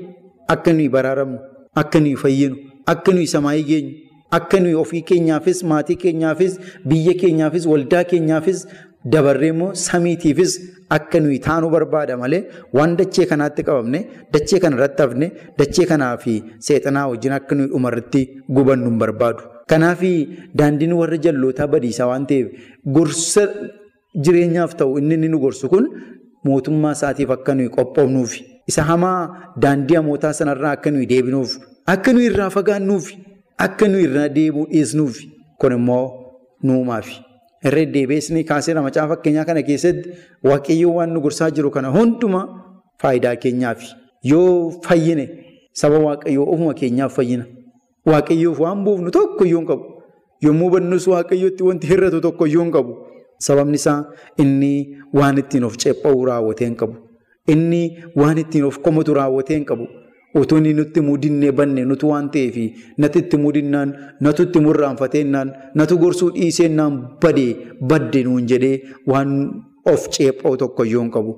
akka 0.48 0.72
nuyi 0.72 0.88
baraaramnu, 0.88 1.38
akka 1.74 2.00
nuyi 2.00 2.16
fayyinu, 2.16 2.56
akka 2.86 3.12
nuyi 3.12 3.26
samaayii 3.26 3.64
geenyu. 3.70 3.94
Akka 4.38 4.60
nuyi 4.60 4.74
ofii 4.78 5.02
keenyaafis 5.02 5.62
maatii 5.70 5.96
keenyaafis 6.02 6.52
biyya 6.86 7.14
keenyaafis 7.20 7.66
waldaa 7.66 8.04
keenyaafis 8.10 8.60
dabarree 9.04 9.48
immoo 9.54 9.74
samiitiifis 9.74 10.52
akka 10.96 11.20
nuyi 11.20 11.38
taanu 11.46 11.70
barbaada 11.70 12.16
malee 12.22 12.42
waan 12.76 12.96
dachee 12.96 13.26
kanaatti 13.30 13.62
qabamne 13.68 14.00
dachee 14.32 14.60
kana 14.60 14.76
hafne 14.82 15.32
dachee 15.58 15.86
kanaa 15.86 16.16
fi 16.24 16.34
seexanaa 16.66 17.06
wajjin 17.12 17.32
akka 17.38 17.54
nuyi 17.54 17.68
dhumarratti 17.72 18.22
gubannu 18.56 18.90
hin 18.90 18.98
barbaadu. 18.98 19.42
Kanaaf 19.70 20.00
daandiin 20.58 20.92
warra 21.00 21.16
jallootaa 21.24 21.66
badiisaa 21.74 22.06
waan 22.12 22.26
ta'eef 22.26 22.48
gorsa 22.94 23.44
jireenyaaf 24.24 24.74
ta'u 24.76 24.98
inni 24.98 25.14
inni 25.14 25.28
nu 25.28 25.38
gorsu 25.38 25.68
kun 25.68 25.86
mootummaa 26.44 26.92
isaatiif 26.98 27.30
akka 27.36 27.54
nuyi 27.54 27.68
qophoofnuuf 27.76 28.32
isa 28.70 28.82
hamaa 28.90 29.18
daandii 29.62 29.96
hamootaa 30.00 30.32
sanarraa 30.32 30.72
akka 30.76 30.90
nuyi 30.90 31.06
deebinuuf 31.12 31.56
akka 31.86 32.12
nuyi 32.12 32.26
irraa 32.32 32.50
fagaannuuf. 32.50 33.10
Akka 33.64 33.88
nuyi 33.88 34.04
irraa 34.08 34.28
deemuu 34.36 34.66
dhiisnuuf 34.72 35.16
kun 35.60 35.72
immoo 35.72 36.04
nuumaafi. 36.62 37.16
Irra 37.68 37.84
deebiisni 37.94 38.44
kaaseera 38.50 38.82
macaa 38.82 39.06
fakkeenyaa 39.12 39.44
kana 39.48 39.62
keessatti 39.68 40.08
waaqayyoo 40.48 40.94
waan 40.98 41.10
nu 41.14 41.20
gorsaa 41.24 41.50
jiru 41.56 41.70
kana 41.70 41.88
hundumaa 41.96 42.46
faayidaa 43.02 43.36
keenyaafi. 43.42 43.86
Yoo 44.30 44.70
fayyine 44.86 45.24
saba 45.80 45.98
waaqayyoo 46.06 46.46
ofuma 46.54 46.74
keenyaaf 46.80 47.12
fayyina. 47.18 47.44
Waaqayyoof 48.06 48.58
waan 48.64 48.84
buufnu 48.84 49.10
tokko 49.18 49.44
iyyuu 49.44 49.60
hin 49.60 49.66
qabu. 49.70 49.84
Yommuu 50.46 50.70
bannus 50.74 51.06
waaqayyootti 51.12 51.62
wanti 51.68 51.86
hir'atu 51.92 52.20
tokko 52.26 52.46
iyyuu 52.46 52.62
hin 52.64 52.72
qabu. 52.76 52.92
Sababni 53.46 53.76
isaa 53.80 53.98
inni 54.42 54.72
waan 55.20 55.38
ittiin 55.42 55.64
of 55.68 55.76
ceepha'u 55.84 56.24
raawwatee 56.30 56.66
hin 56.68 56.76
qabu. 56.82 56.94
Inni 57.52 57.82
waan 58.16 58.38
ittiin 58.44 58.64
of 58.70 58.78
komatu 58.86 59.14
raawwatee 59.20 59.56
hin 59.58 59.64
qabu. 59.72 59.86
Otoo 60.38 60.58
inni 60.58 60.72
nutti 60.78 61.00
mudinnee 61.08 61.52
banne 61.58 61.84
nutu 61.90 62.08
waan 62.12 62.30
ta'eef 62.34 62.56
natti 63.02 63.18
itti 63.24 63.36
mudinnaan 63.44 63.94
natu 64.26 64.42
itti 64.46 64.60
murraanfateennaan 64.66 65.48
natu 65.80 65.98
gorsuu 66.02 66.30
dhiiseennaan 66.36 66.98
badee 67.22 67.52
badde 67.92 68.22
nuun 68.26 68.46
jedhee 68.52 68.76
waan 69.12 69.32
of 69.92 70.08
ceepha'u 70.16 70.56
tokko 70.62 70.84
iyyuu 70.84 71.02
hin 71.02 71.10
qabu. 71.16 71.32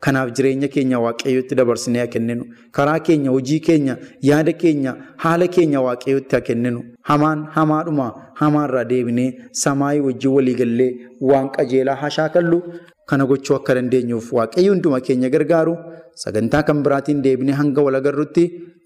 Kanaaf 0.00 0.30
jireenya 0.36 0.68
keenya 0.74 0.98
waaqayyotti 1.04 1.54
dabarsinee 1.58 2.00
haa 2.04 2.06
kenninu. 2.14 2.44
Karaa 2.76 2.98
keenya, 3.06 3.30
hojii 3.30 3.60
keenya, 3.68 3.96
yaada 4.22 4.52
keenya, 4.52 4.92
haala 5.24 5.48
keenya 5.48 5.80
waaqayyotti 5.86 6.36
haa 6.36 6.40
kenninu. 6.48 6.82
Hamaan 7.10 7.40
hamaadhuma 7.56 8.06
hamaarraa 8.40 8.84
deebinee 8.92 9.30
samaayii 9.62 10.00
wajjin 10.06 10.30
waliigallee 10.36 10.90
waan 11.30 11.50
qajeelaa 11.56 11.94
haa 12.02 12.10
shaakallu. 12.18 12.62
Kana 13.08 13.26
gochuu 13.26 13.56
akka 13.56 13.74
dandeenyuuf 13.74 14.32
waaqayyo 14.38 14.72
hunduma 14.74 15.00
keenya 15.00 15.30
gargaaru. 15.34 15.74
Sagantaa 16.14 16.62
kan 16.62 16.82
biraatiin 16.86 17.22
deebinee 17.26 17.52
hanga 17.60 17.82
wal 17.82 17.94
agarrutti 18.00 18.44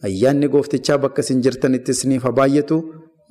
ayyaanni 0.09 0.49
gooftichaa 0.49 0.99
bakka 1.05 1.21
isin 1.27 1.43
jirtanitti 1.45 1.91
isiniif 1.97 2.23
haa 2.29 2.33
baay'atu 2.41 2.77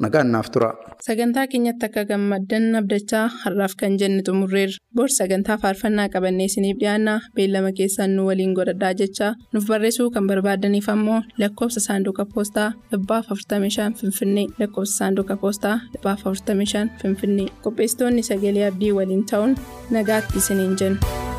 nagaan 0.03 0.31
naaf 0.33 0.49
tura. 0.53 0.69
Sagantaa 1.07 1.45
keenyatti 1.51 1.85
akka 1.87 2.03
gammaddan 2.09 2.75
abdachaa 2.79 3.25
har'aaf 3.43 3.73
kan 3.79 3.97
jenne 4.01 4.21
xumurreerra. 4.27 4.77
Bor 4.95 5.07
sagantaa 5.17 5.57
faarfannaa 5.63 6.07
qabannee 6.13 6.45
isiniif 6.51 6.77
dhiyaanna 6.81 7.13
beellama 7.35 7.71
keessaan 7.79 8.15
nu 8.15 8.25
waliin 8.29 8.53
godhadhaa 8.57 8.93
jechaa 9.01 9.31
nuuf 9.53 9.65
barreessuu 9.71 10.09
kan 10.11 10.27
barbaadaniif 10.31 10.89
ammoo 10.95 11.21
lakkoofsa 11.39 11.79
saanduqa 11.87 12.25
poostaa 12.33 12.69
dhibbaaf 12.91 13.25
45 13.33 13.89
Finfinnee 14.01 14.47
lakkoofsa 14.59 14.95
saanduqa 14.99 15.37
poostaa 15.43 15.75
dhibbaaf 15.93 16.23
45 16.29 16.87
Finfinnee 17.01 17.49
qopheessitoonni 17.63 18.23
sagalee 18.29 18.67
abdii 18.71 18.91
waliin 18.99 19.25
ta'uun 19.31 19.55
nagaatti 19.97 20.37
isiniin 20.37 20.75
jenna. 20.79 21.30